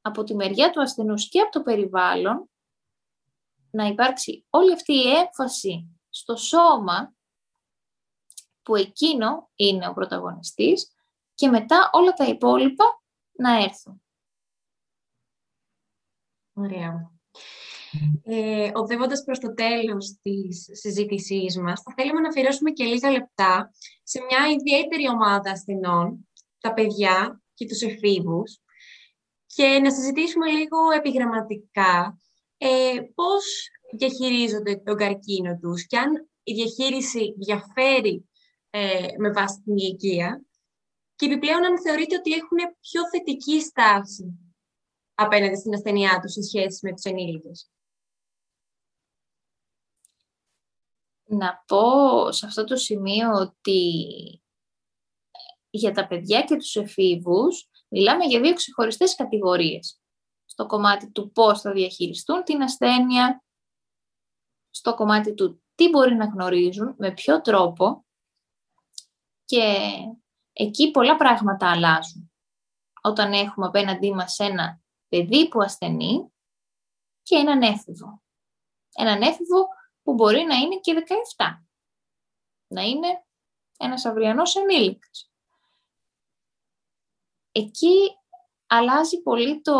από 0.00 0.24
τη 0.24 0.34
μεριά 0.34 0.70
του 0.70 0.80
ασθενούς 0.80 1.28
και 1.28 1.40
από 1.40 1.50
το 1.50 1.62
περιβάλλον, 1.62 2.50
να 3.70 3.86
υπάρξει 3.86 4.46
όλη 4.50 4.72
αυτή 4.72 4.92
η 4.92 5.08
έμφαση 5.08 6.00
στο 6.08 6.36
σώμα, 6.36 7.14
που 8.62 8.76
εκείνο 8.76 9.50
είναι 9.54 9.88
ο 9.88 9.92
πρωταγωνιστής, 9.92 10.91
και 11.42 11.48
μετά 11.48 11.90
όλα 11.92 12.12
τα 12.12 12.24
υπόλοιπα 12.24 12.84
να 13.32 13.62
έρθουν. 13.62 14.02
Ωραία. 16.52 17.10
Ε, 18.22 18.70
οδεύοντας 18.74 19.24
προς 19.24 19.38
το 19.38 19.54
τέλος 19.54 20.18
της 20.22 20.68
συζήτησής 20.72 21.58
μας, 21.58 21.80
θα 21.82 21.94
θέλουμε 21.96 22.20
να 22.20 22.28
αφιερώσουμε 22.28 22.70
και 22.70 22.84
λίγα 22.84 23.10
λεπτά 23.10 23.70
σε 24.02 24.20
μια 24.20 24.52
ιδιαίτερη 24.52 25.08
ομάδα 25.08 25.50
ασθενών, 25.50 26.28
τα 26.60 26.72
παιδιά 26.72 27.42
και 27.54 27.66
τους 27.66 27.80
εφήβους, 27.80 28.60
και 29.46 29.78
να 29.82 29.90
συζητήσουμε 29.90 30.46
λίγο 30.46 30.90
επιγραμματικά 30.96 32.18
ε, 32.56 33.00
πώς 33.14 33.68
διαχειρίζονται 33.96 34.76
τον 34.76 34.96
καρκίνο 34.96 35.58
τους 35.58 35.86
και 35.86 35.98
αν 35.98 36.28
η 36.42 36.52
διαχείριση 36.52 37.34
διαφέρει 37.38 38.28
ε, 38.70 39.06
με 39.18 39.30
βάση 39.30 39.60
την 39.64 39.76
ηλικία 39.76 40.46
και 41.16 41.26
επιπλέον 41.26 41.64
αν 41.64 41.80
θεωρείτε 41.80 42.16
ότι 42.16 42.32
έχουν 42.32 42.58
πιο 42.80 43.08
θετική 43.10 43.60
στάση 43.60 44.54
απέναντι 45.14 45.56
στην 45.56 45.74
ασθενειά 45.74 46.20
τους 46.20 46.32
σε 46.32 46.42
σχέση 46.42 46.78
με 46.82 46.92
τους 46.92 47.04
ενήλικες; 47.04 47.70
Να 51.24 51.64
πω 51.66 52.32
σε 52.32 52.46
αυτό 52.46 52.64
το 52.64 52.76
σημείο 52.76 53.30
ότι 53.32 53.92
για 55.70 55.92
τα 55.92 56.06
παιδιά 56.06 56.42
και 56.42 56.56
τους 56.56 56.76
εφήβους 56.76 57.68
μιλάμε 57.88 58.24
για 58.24 58.40
δύο 58.40 58.54
ξεχωριστές 58.54 59.14
κατηγορίες. 59.14 60.00
Στο 60.44 60.66
κομμάτι 60.66 61.10
του 61.10 61.32
πώς 61.32 61.60
θα 61.60 61.72
διαχειριστούν 61.72 62.42
την 62.42 62.62
ασθένεια, 62.62 63.44
στο 64.70 64.94
κομμάτι 64.94 65.34
του 65.34 65.62
τι 65.74 65.88
μπορεί 65.88 66.14
να 66.14 66.24
γνωρίζουν, 66.24 66.94
με 66.98 67.12
ποιο 67.12 67.40
τρόπο 67.40 68.04
και 69.44 69.76
εκεί 70.52 70.90
πολλά 70.90 71.16
πράγματα 71.16 71.70
αλλάζουν. 71.70 72.32
Όταν 73.02 73.32
έχουμε 73.32 73.66
απέναντί 73.66 74.12
μας 74.12 74.38
ένα 74.38 74.80
παιδί 75.08 75.48
που 75.48 75.60
ασθενεί 75.60 76.32
και 77.22 77.36
έναν 77.36 77.62
έφηβο. 77.62 78.22
Έναν 78.94 79.22
έφηβο 79.22 79.66
που 80.02 80.14
μπορεί 80.14 80.42
να 80.42 80.54
είναι 80.54 80.78
και 80.80 81.04
17. 81.36 81.64
Να 82.66 82.82
είναι 82.82 83.24
ένας 83.78 84.04
αυριανός 84.04 84.56
ενήλικας. 84.56 85.30
Εκεί 87.52 87.96
αλλάζει 88.66 89.22
πολύ 89.22 89.60
το, 89.60 89.78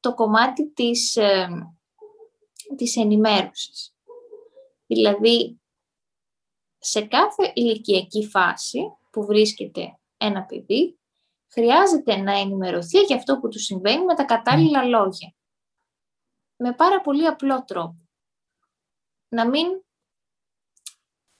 το 0.00 0.14
κομμάτι 0.14 0.70
της, 0.70 1.16
ε, 1.16 1.48
της 2.76 2.96
ενημέρωσης. 2.96 3.94
Δηλαδή, 4.86 5.59
σε 6.80 7.06
κάθε 7.06 7.52
ηλικιακή 7.54 8.26
φάση 8.26 8.96
που 9.10 9.24
βρίσκεται 9.24 9.98
ένα 10.16 10.42
παιδί, 10.44 10.98
χρειάζεται 11.52 12.16
να 12.16 12.38
ενημερωθεί 12.38 13.00
για 13.00 13.16
αυτό 13.16 13.38
που 13.38 13.48
του 13.48 13.58
συμβαίνει 13.58 14.04
με 14.04 14.14
τα 14.14 14.24
κατάλληλα 14.24 14.84
λόγια. 14.84 15.34
Με 16.56 16.72
πάρα 16.72 17.00
πολύ 17.00 17.26
απλό 17.26 17.64
τρόπο. 17.64 18.08
Να 19.28 19.48
μην 19.48 19.66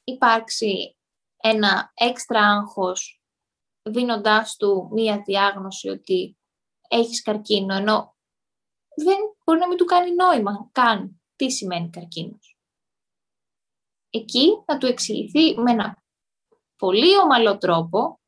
υπάρξει 0.04 0.96
ένα 1.36 1.92
έξτρα 1.94 2.40
άγχος 2.40 3.22
δίνοντάς 3.82 4.56
του 4.56 4.88
μία 4.92 5.22
διάγνωση 5.26 5.88
ότι 5.88 6.38
έχεις 6.88 7.22
καρκίνο, 7.22 7.74
ενώ 7.74 8.16
δεν 8.94 9.18
μπορεί 9.44 9.58
να 9.58 9.68
μην 9.68 9.76
του 9.76 9.84
κάνει 9.84 10.14
νόημα 10.14 10.68
καν 10.72 11.22
τι 11.36 11.50
σημαίνει 11.50 11.90
καρκίνος. 11.90 12.49
Εκεί 14.10 14.62
να 14.66 14.78
του 14.78 14.86
εξηγηθεί 14.86 15.60
με 15.60 15.70
ένα 15.70 16.02
πολύ 16.76 17.18
ομαλό 17.18 17.58
τρόπο 17.58 18.20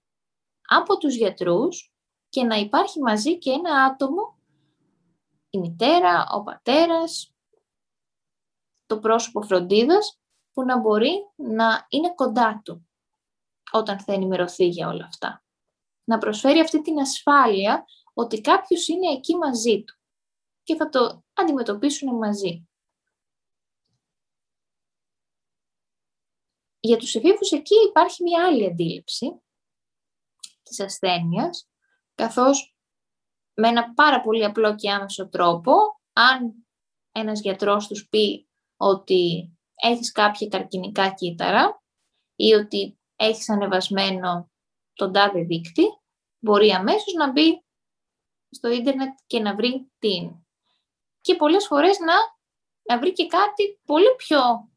από 0.68 0.98
τους 0.98 1.14
γιατρούς 1.14 1.92
και 2.28 2.42
να 2.42 2.56
υπάρχει 2.56 3.00
μαζί 3.00 3.38
και 3.38 3.50
ένα 3.50 3.84
άτομο, 3.84 4.38
η 5.50 5.58
μητέρα, 5.58 6.26
ο 6.32 6.42
πατέρας, 6.42 7.34
το 8.86 8.98
πρόσωπο 8.98 9.42
φροντίδας, 9.42 10.22
που 10.52 10.64
να 10.64 10.78
μπορεί 10.78 11.12
να 11.36 11.86
είναι 11.88 12.14
κοντά 12.14 12.60
του 12.64 12.88
όταν 13.72 14.00
θα 14.00 14.12
ενημερωθεί 14.12 14.66
για 14.66 14.88
όλα 14.88 15.04
αυτά. 15.04 15.44
Να 16.04 16.18
προσφέρει 16.18 16.60
αυτή 16.60 16.82
την 16.82 17.00
ασφάλεια 17.00 17.84
ότι 18.12 18.40
κάποιος 18.40 18.88
είναι 18.88 19.12
εκεί 19.12 19.36
μαζί 19.36 19.84
του 19.84 19.94
και 20.62 20.74
θα 20.74 20.88
το 20.88 21.22
αντιμετωπίσουν 21.32 22.16
μαζί. 22.16 22.68
Για 26.84 26.96
τους 26.96 27.14
εφήβους 27.14 27.52
εκεί 27.52 27.74
υπάρχει 27.88 28.22
μια 28.22 28.46
άλλη 28.46 28.66
αντίληψη 28.66 29.42
της 30.62 30.80
ασθένειας, 30.80 31.68
καθώς 32.14 32.76
με 33.54 33.68
ένα 33.68 33.94
πάρα 33.94 34.20
πολύ 34.20 34.44
απλό 34.44 34.74
και 34.74 34.90
άμεσο 34.90 35.28
τρόπο, 35.28 35.72
αν 36.12 36.66
ένας 37.12 37.40
γιατρός 37.40 37.86
τους 37.86 38.08
πει 38.08 38.48
ότι 38.76 39.52
έχεις 39.74 40.12
κάποια 40.12 40.48
καρκινικά 40.48 41.10
κύτταρα 41.10 41.82
ή 42.36 42.52
ότι 42.52 43.00
έχεις 43.16 43.50
ανεβασμένο 43.50 44.50
τον 44.92 45.12
τάδε 45.12 45.42
δείκτη, 45.42 45.82
μπορεί 46.38 46.70
αμέσως 46.70 47.12
να 47.12 47.32
μπει 47.32 47.64
στο 48.50 48.68
ίντερνετ 48.68 49.18
και 49.26 49.40
να 49.40 49.54
βρει 49.54 49.92
τι 49.98 50.14
είναι. 50.14 50.46
Και 51.20 51.36
πολλές 51.36 51.66
φορές 51.66 51.98
να, 51.98 52.14
να 52.82 52.98
βρει 52.98 53.12
και 53.12 53.26
κάτι 53.26 53.80
πολύ 53.84 54.14
πιο, 54.16 54.71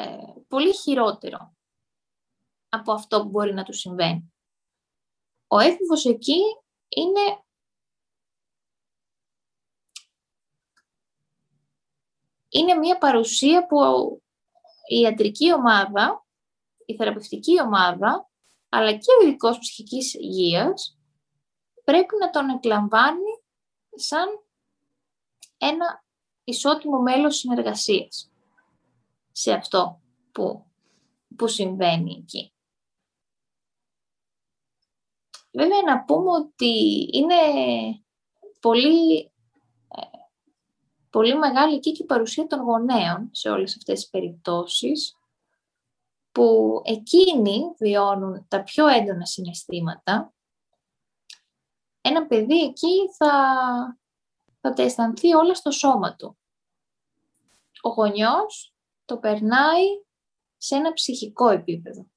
ε, 0.00 0.42
πολύ 0.48 0.74
χειρότερο 0.74 1.54
από 2.68 2.92
αυτό 2.92 3.22
που 3.22 3.28
μπορεί 3.28 3.54
να 3.54 3.64
του 3.64 3.72
συμβαίνει. 3.72 4.32
Ο 5.46 5.58
έφηβος 5.58 6.04
εκεί 6.04 6.40
είναι 6.88 7.44
είναι 12.48 12.74
μια 12.74 12.98
παρουσία 12.98 13.66
που 13.66 13.76
η 14.88 15.00
ιατρική 15.00 15.52
ομάδα, 15.52 16.26
η 16.86 16.96
θεραπευτική 16.96 17.60
ομάδα, 17.60 18.30
αλλά 18.68 18.92
και 18.92 19.12
ο 19.20 19.26
ειδικός 19.26 19.58
ψυχικής 19.58 20.14
υγείας 20.14 20.98
πρέπει 21.84 22.16
να 22.20 22.30
τον 22.30 22.48
εκλαμβάνει 22.48 23.42
σαν 23.94 24.26
ένα 25.58 26.04
ισότιμο 26.44 26.98
μέλος 27.00 27.36
συνεργασίας 27.36 28.29
σε 29.40 29.52
αυτό 29.52 30.00
που, 30.32 30.66
που 31.36 31.48
συμβαίνει 31.48 32.12
εκεί. 32.12 32.52
Βέβαια 35.52 35.82
να 35.82 36.04
πούμε 36.04 36.30
ότι 36.30 37.08
είναι 37.12 37.34
πολύ, 38.60 39.32
ε, 39.88 40.18
πολύ 41.10 41.38
μεγάλη 41.38 41.74
εκεί 41.74 41.92
και 41.92 42.02
η 42.02 42.06
παρουσία 42.06 42.46
των 42.46 42.60
γονέων 42.60 43.28
σε 43.32 43.50
όλες 43.50 43.76
αυτές 43.76 44.00
τις 44.00 44.10
περιπτώσεις 44.10 45.18
που 46.32 46.80
εκείνοι 46.84 47.74
βιώνουν 47.78 48.46
τα 48.48 48.62
πιο 48.62 48.86
έντονα 48.86 49.24
συναισθήματα. 49.26 50.34
Ένα 52.00 52.26
παιδί 52.26 52.60
εκεί 52.60 53.10
θα, 53.16 53.32
θα 54.60 54.72
τα 54.72 54.82
αισθανθεί 54.82 55.34
όλα 55.34 55.54
στο 55.54 55.70
σώμα 55.70 56.16
του. 56.16 56.38
Ο 57.82 57.88
γονιός 57.88 58.74
το 59.10 59.18
περνάει 59.18 59.84
σε 60.56 60.76
ένα 60.76 60.92
ψυχικό 60.92 61.48
επίπεδο 61.48 62.10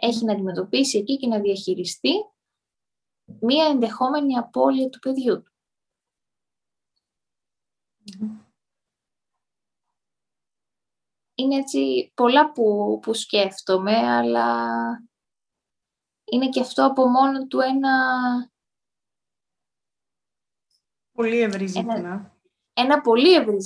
έχει 0.00 0.24
να 0.24 0.32
αντιμετωπίσει 0.32 0.98
εκεί 0.98 1.16
και 1.16 1.26
να 1.26 1.40
διαχειριστεί 1.40 2.12
μία 3.40 3.66
ενδεχόμενη 3.66 4.36
απώλεια 4.36 4.88
του 4.88 4.98
παιδιού 4.98 5.42
του. 5.42 5.52
Είναι 11.34 11.56
έτσι 11.56 12.12
πολλά 12.14 12.52
που, 12.52 12.98
που 13.02 13.14
σκέφτομαι, 13.14 13.96
αλλά 13.96 14.66
είναι 16.24 16.48
και 16.48 16.60
αυτό 16.60 16.84
από 16.84 17.08
μόνο 17.08 17.46
του 17.46 17.60
ένα... 17.60 17.92
Πολύ 21.12 21.40
ευρύ 21.40 21.66
ζήτημα. 21.66 21.94
Ένα, 21.94 22.36
ένα 22.72 23.00
πολύ 23.00 23.34
ευρύ 23.34 23.60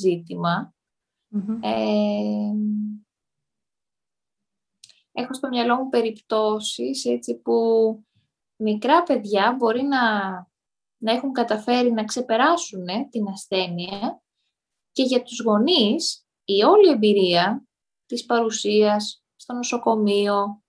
έχω 5.12 5.34
στο 5.34 5.48
μυαλό 5.48 5.76
μου 5.76 5.88
περιπτώσεις 5.88 7.04
έτσι, 7.04 7.34
που 7.34 7.54
μικρά 8.56 9.02
παιδιά 9.02 9.54
μπορεί 9.58 9.82
να, 9.82 10.30
να 10.96 11.12
έχουν 11.12 11.32
καταφέρει 11.32 11.92
να 11.92 12.04
ξεπεράσουν 12.04 12.84
την 13.10 13.28
ασθένεια 13.28 14.22
και 14.92 15.02
για 15.02 15.22
τους 15.22 15.40
γονείς 15.40 16.26
η 16.44 16.62
όλη 16.62 16.88
εμπειρία 16.90 17.66
της 18.06 18.24
παρουσίας 18.24 19.24
στο 19.36 19.54
νοσοκομείο, 19.54 20.62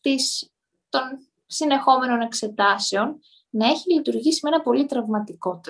της, 0.00 0.52
των 0.88 1.02
συνεχόμενων 1.46 2.20
εξετάσεων, 2.20 3.20
να 3.50 3.66
έχει 3.66 3.92
λειτουργήσει 3.92 4.40
με 4.42 4.48
ένα 4.54 4.62
πολύ 4.62 4.86
τραυματικό 4.86 5.60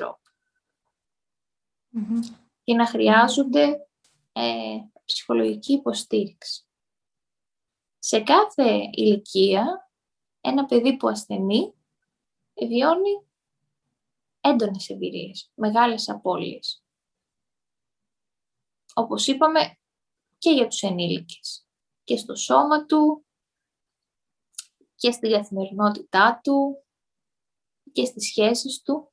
και 2.66 2.74
να 2.74 2.86
χρειάζονται 2.86 3.88
ε, 4.32 4.78
ψυχολογική 5.04 5.72
υποστήριξη. 5.72 6.66
Σε 7.98 8.20
κάθε 8.20 8.90
ηλικία, 8.92 9.90
ένα 10.40 10.64
παιδί 10.64 10.96
που 10.96 11.08
ασθενεί 11.08 11.74
βιώνει 12.54 13.26
έντονες 14.40 14.88
εμπειρίες, 14.88 15.50
μεγάλες 15.54 16.08
απώλειες. 16.08 16.84
Όπως 18.94 19.26
είπαμε 19.26 19.78
και 20.38 20.50
για 20.50 20.66
τους 20.66 20.82
ενήλικες. 20.82 21.68
Και 22.04 22.16
στο 22.16 22.34
σώμα 22.34 22.86
του, 22.86 23.26
και 24.94 25.10
στην 25.10 25.30
καθημερινότητά 25.30 26.40
του, 26.42 26.84
και 27.92 28.04
στις 28.04 28.26
σχέσεις 28.26 28.82
του. 28.82 29.12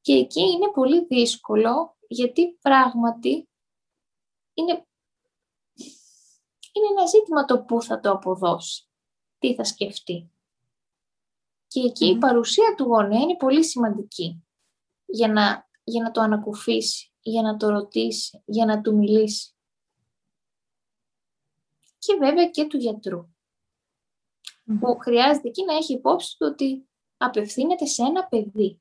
Και 0.00 0.12
εκεί 0.12 0.40
είναι 0.40 0.70
πολύ 0.70 1.04
δύσκολο, 1.06 1.96
γιατί 2.12 2.58
πράγματι 2.62 3.48
είναι, 4.54 4.86
είναι 6.72 6.86
ένα 6.96 7.06
ζήτημα 7.06 7.44
το 7.44 7.62
πού 7.62 7.82
θα 7.82 8.00
το 8.00 8.10
αποδώσει, 8.10 8.88
τι 9.38 9.54
θα 9.54 9.64
σκεφτεί. 9.64 10.30
Και 11.66 11.80
εκεί 11.80 12.06
η 12.06 12.18
παρουσία 12.18 12.74
του 12.76 12.84
γονέα 12.84 13.20
είναι 13.20 13.36
πολύ 13.36 13.64
σημαντική 13.64 14.44
για 15.06 15.28
να, 15.28 15.68
για 15.84 16.02
να 16.02 16.10
το 16.10 16.20
ανακουφίσει, 16.20 17.12
για 17.20 17.42
να 17.42 17.56
το 17.56 17.68
ρωτήσει, 17.68 18.42
για 18.44 18.64
να 18.64 18.80
του 18.80 18.96
μιλήσει. 18.96 19.54
Και 21.98 22.14
βέβαια 22.18 22.48
και 22.50 22.66
του 22.66 22.76
γιατρού, 22.76 23.28
που 24.80 24.98
χρειάζεται 24.98 25.48
εκεί 25.48 25.64
να 25.64 25.74
έχει 25.74 25.92
υπόψη 25.92 26.36
του 26.38 26.46
ότι 26.50 26.88
απευθύνεται 27.16 27.86
σε 27.86 28.02
ένα 28.02 28.26
παιδί. 28.26 28.80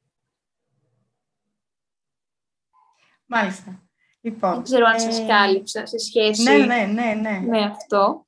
Μάλιστα. 3.31 3.81
Λοιπόν, 4.21 4.53
Δεν 4.53 4.63
ξέρω 4.63 4.85
αν 4.85 4.99
σας 4.99 5.19
ε, 5.19 5.25
κάλυψα 5.25 5.85
σε 5.85 5.97
σχέση 5.97 6.43
ναι, 6.43 6.57
ναι, 6.57 6.91
ναι, 6.93 7.13
ναι. 7.21 7.41
με 7.47 7.61
αυτό. 7.63 8.25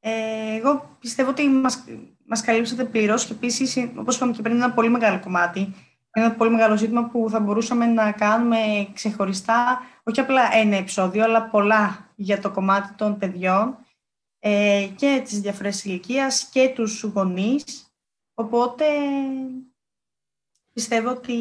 Ε, 0.00 0.56
εγώ 0.56 0.96
πιστεύω 1.00 1.30
ότι 1.30 1.48
μας, 1.48 1.84
μας 2.24 2.42
καλύψατε 2.42 2.84
πλήρως 2.84 3.26
και 3.26 3.32
επίσης, 3.32 3.90
όπως 3.96 4.16
είπαμε 4.16 4.32
και 4.32 4.42
πριν, 4.42 4.54
είναι 4.54 4.64
ένα 4.64 4.74
πολύ 4.74 4.88
μεγάλο 4.88 5.20
κομμάτι. 5.20 5.74
Ένα 6.10 6.32
πολύ 6.32 6.50
μεγάλο 6.50 6.76
ζήτημα 6.76 7.04
που 7.04 7.26
θα 7.30 7.40
μπορούσαμε 7.40 7.86
να 7.86 8.12
κάνουμε 8.12 8.88
ξεχωριστά, 8.92 9.80
όχι 10.02 10.20
απλά 10.20 10.54
ένα 10.54 10.76
επεισόδιο, 10.76 11.24
αλλά 11.24 11.48
πολλά 11.48 12.12
για 12.14 12.40
το 12.40 12.50
κομμάτι 12.50 12.94
των 12.94 13.18
παιδιών 13.18 13.78
ε, 14.38 14.88
και 14.96 15.20
τις 15.24 15.40
διαφορές 15.40 15.84
ηλικίας 15.84 16.48
και 16.48 16.72
τους 16.74 17.02
γονείς. 17.02 17.64
Οπότε 18.34 18.84
πιστεύω 20.72 21.10
ότι 21.10 21.36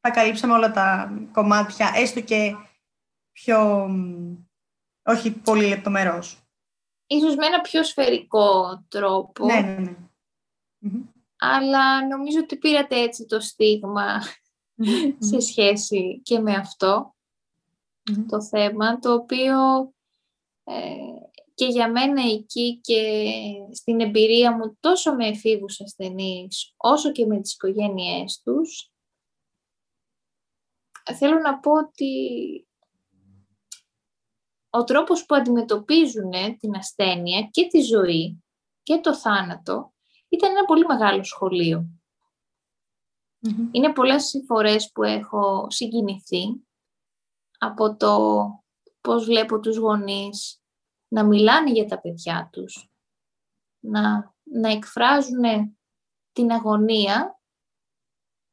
θα 0.00 0.10
καλύψαμε 0.10 0.52
όλα 0.52 0.70
τα 0.70 1.12
κομμάτια, 1.32 1.92
έστω 1.94 2.20
και 2.20 2.54
πιο, 3.32 3.88
όχι 5.02 5.32
πολύ 5.32 5.66
λεπτομερώς. 5.66 6.44
Ίσως 7.06 7.34
με 7.34 7.46
ένα 7.46 7.60
πιο 7.60 7.84
σφαιρικό 7.84 8.84
τρόπο. 8.88 9.44
Ναι, 9.44 9.60
ναι, 9.60 9.76
ναι. 9.76 9.96
Αλλά 11.38 12.06
νομίζω 12.06 12.38
ότι 12.38 12.56
πήρατε 12.56 13.00
έτσι 13.00 13.26
το 13.26 13.40
στιγμα 13.40 14.22
σε 15.18 15.40
σχέση 15.40 16.20
και 16.22 16.38
με 16.38 16.54
αυτό 16.54 17.14
το 18.28 18.42
θέμα, 18.42 18.98
το 18.98 19.12
οποίο 19.12 19.92
ε, 20.64 20.96
και 21.54 21.66
για 21.66 21.90
μένα 21.90 22.22
εκεί 22.22 22.80
και 22.82 23.32
στην 23.72 24.00
εμπειρία 24.00 24.56
μου 24.56 24.76
τόσο 24.80 25.14
με 25.14 25.26
εφήβους 25.26 25.80
ασθενείς, 25.80 26.74
όσο 26.76 27.12
και 27.12 27.26
με 27.26 27.40
τις 27.40 27.52
οικογένειές 27.52 28.40
τους, 28.44 28.90
θέλω 31.14 31.38
να 31.38 31.58
πω 31.58 31.72
ότι 31.72 32.14
ο 34.70 34.84
τρόπος 34.84 35.26
που 35.26 35.34
αντιμετωπίζουν 35.34 36.30
την 36.58 36.76
ασθένεια 36.76 37.48
και 37.50 37.66
τη 37.66 37.80
ζωή 37.80 38.44
και 38.82 39.00
το 39.00 39.16
θάνατο 39.16 39.92
ήταν 40.28 40.50
ένα 40.50 40.64
πολύ 40.64 40.86
μεγάλο 40.86 41.22
Είναι 43.70 43.92
πολλές 43.92 44.32
οι 44.32 44.44
φορές 44.44 44.90
που 44.92 45.02
έχω 45.02 45.66
συγκινηθεί 45.70 46.64
από 47.58 47.96
το 47.96 48.44
πώς 49.00 49.24
βλέπω 49.24 49.60
τους 49.60 49.76
γονείς 49.76 50.62
να 51.08 51.24
μιλάνε 51.24 51.70
για 51.70 51.86
τα 51.86 52.00
παιδιά 52.00 52.48
τους, 52.52 52.90
να, 53.78 54.34
να 54.42 54.70
εκφράζουν 54.70 55.76
την 56.32 56.50
αγωνία 56.50 57.40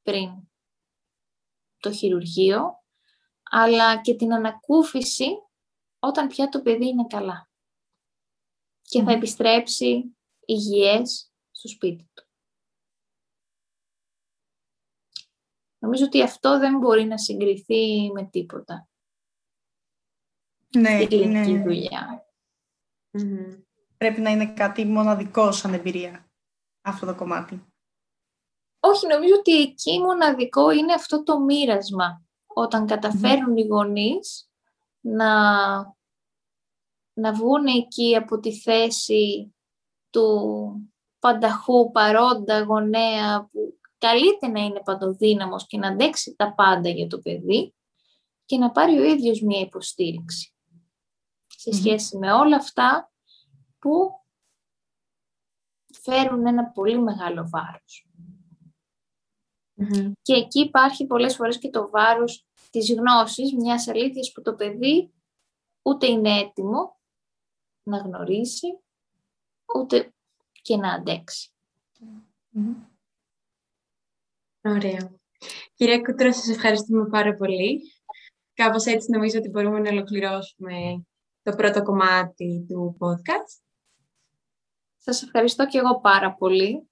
πριν 0.01 0.46
το 1.79 1.91
χειρουργείο, 1.91 2.83
αλλά 3.43 4.01
και 4.01 4.15
την 4.15 4.33
ανακούφιση 4.33 5.27
όταν 5.99 6.27
πια 6.27 6.49
το 6.49 6.61
παιδί 6.61 6.87
είναι 6.87 7.07
καλά 7.07 7.49
και 8.81 9.03
θα 9.03 9.11
επιστρέψει 9.11 10.17
υγιές 10.45 11.31
στο 11.51 11.67
σπίτι 11.67 12.09
του. 12.13 12.25
Νομίζω 15.77 16.05
ότι 16.05 16.21
αυτό 16.21 16.59
δεν 16.59 16.77
μπορεί 16.77 17.03
να 17.03 17.17
συγκριθεί 17.17 18.11
με 18.11 18.29
τίποτα. 18.29 18.89
Ναι, 20.77 21.07
είναι... 21.09 21.61
δουλειά. 21.61 22.25
Πρέπει 23.97 24.21
να 24.21 24.29
είναι 24.29 24.53
κάτι 24.53 24.85
μοναδικό 24.85 25.51
σαν 25.51 25.73
εμπειρία 25.73 26.31
αυτό 26.81 27.05
το 27.05 27.15
κομμάτι. 27.15 27.73
Όχι, 28.79 29.07
νομίζω 29.07 29.33
ότι 29.37 29.61
εκεί 29.61 29.99
μοναδικό 29.99 30.71
είναι 30.71 30.93
αυτό 30.93 31.23
το 31.23 31.39
μοίρασμα. 31.39 32.25
Όταν 32.47 32.85
καταφέρουν 32.85 33.57
οι 33.57 33.65
γονείς 33.65 34.49
να, 34.99 35.31
να 37.13 37.33
βγουν 37.33 37.65
εκεί 37.65 38.15
από 38.15 38.39
τη 38.39 38.59
θέση 38.59 39.55
του 40.09 40.91
πανταχού 41.19 41.91
παρόντα 41.91 42.61
γονέα 42.61 43.49
που 43.51 43.79
καλείται 43.97 44.47
να 44.47 44.59
είναι 44.59 44.81
παντοδύναμος 44.83 45.67
και 45.67 45.77
να 45.77 45.87
αντέξει 45.87 46.35
τα 46.35 46.53
πάντα 46.53 46.89
για 46.89 47.07
το 47.07 47.19
παιδί 47.19 47.75
και 48.45 48.57
να 48.57 48.71
πάρει 48.71 48.99
ο 48.99 49.03
ίδιος 49.03 49.41
μία 49.41 49.59
υποστήριξη 49.59 50.53
σε 51.47 51.71
σχέση 51.71 52.17
με 52.17 52.33
όλα 52.33 52.55
αυτά 52.55 53.11
που 53.79 54.11
φέρουν 56.01 56.47
ένα 56.47 56.65
πολύ 56.65 56.99
μεγάλο 56.99 57.49
Και 60.21 60.33
εκεί 60.33 60.59
υπάρχει 60.59 61.05
πολλές 61.05 61.35
φορές 61.35 61.57
και 61.57 61.69
το 61.69 61.89
βάρος 61.89 62.45
της 62.71 62.93
γνώσης, 62.93 63.53
μιας 63.53 63.87
αλήθειας 63.87 64.31
που 64.31 64.41
το 64.41 64.55
παιδί 64.55 65.13
ούτε 65.81 66.07
είναι 66.07 66.39
έτοιμο 66.39 66.99
να 67.83 67.97
γνωρίσει, 67.97 68.79
ούτε 69.75 70.13
και 70.61 70.77
να 70.77 70.93
αντέξει. 70.93 71.51
Ωραία. 74.61 75.15
Κυρία 75.73 76.01
Κουτρό, 76.01 76.31
σας 76.31 76.47
ευχαριστούμε 76.47 77.09
πάρα 77.09 77.35
πολύ. 77.35 77.81
Κάπως 78.53 78.85
έτσι 78.85 79.11
νομίζω 79.11 79.39
ότι 79.39 79.49
μπορούμε 79.49 79.79
να 79.79 79.89
ολοκληρώσουμε 79.89 81.05
το 81.41 81.55
πρώτο 81.55 81.83
κομμάτι 81.83 82.65
του 82.69 82.97
podcast. 82.99 83.61
Σας 84.97 85.23
ευχαριστώ 85.23 85.67
και 85.67 85.77
εγώ 85.77 85.99
πάρα 85.99 86.33
πολύ. 86.33 86.86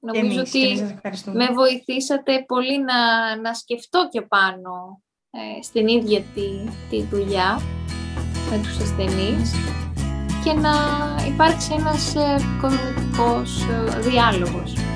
Νομίζω 0.00 0.40
ότι 0.40 0.96
με 1.32 1.46
βοηθήσατε 1.46 2.44
πολύ 2.46 2.78
να, 2.78 3.36
να 3.36 3.54
σκεφτώ 3.54 4.08
και 4.10 4.22
πάνω 4.22 5.02
ε, 5.30 5.62
στην 5.62 5.88
ίδια 5.88 6.20
τη, 6.20 6.48
τη 6.90 7.02
δουλειά 7.02 7.60
με 8.50 8.58
τους 8.62 8.78
ασθενείς 8.78 9.54
και 10.44 10.52
να 10.52 10.72
υπάρξει 11.34 11.74
ένας 11.78 12.14
ε, 12.14 12.36
ε 13.96 14.00
διάλογος. 14.00 14.87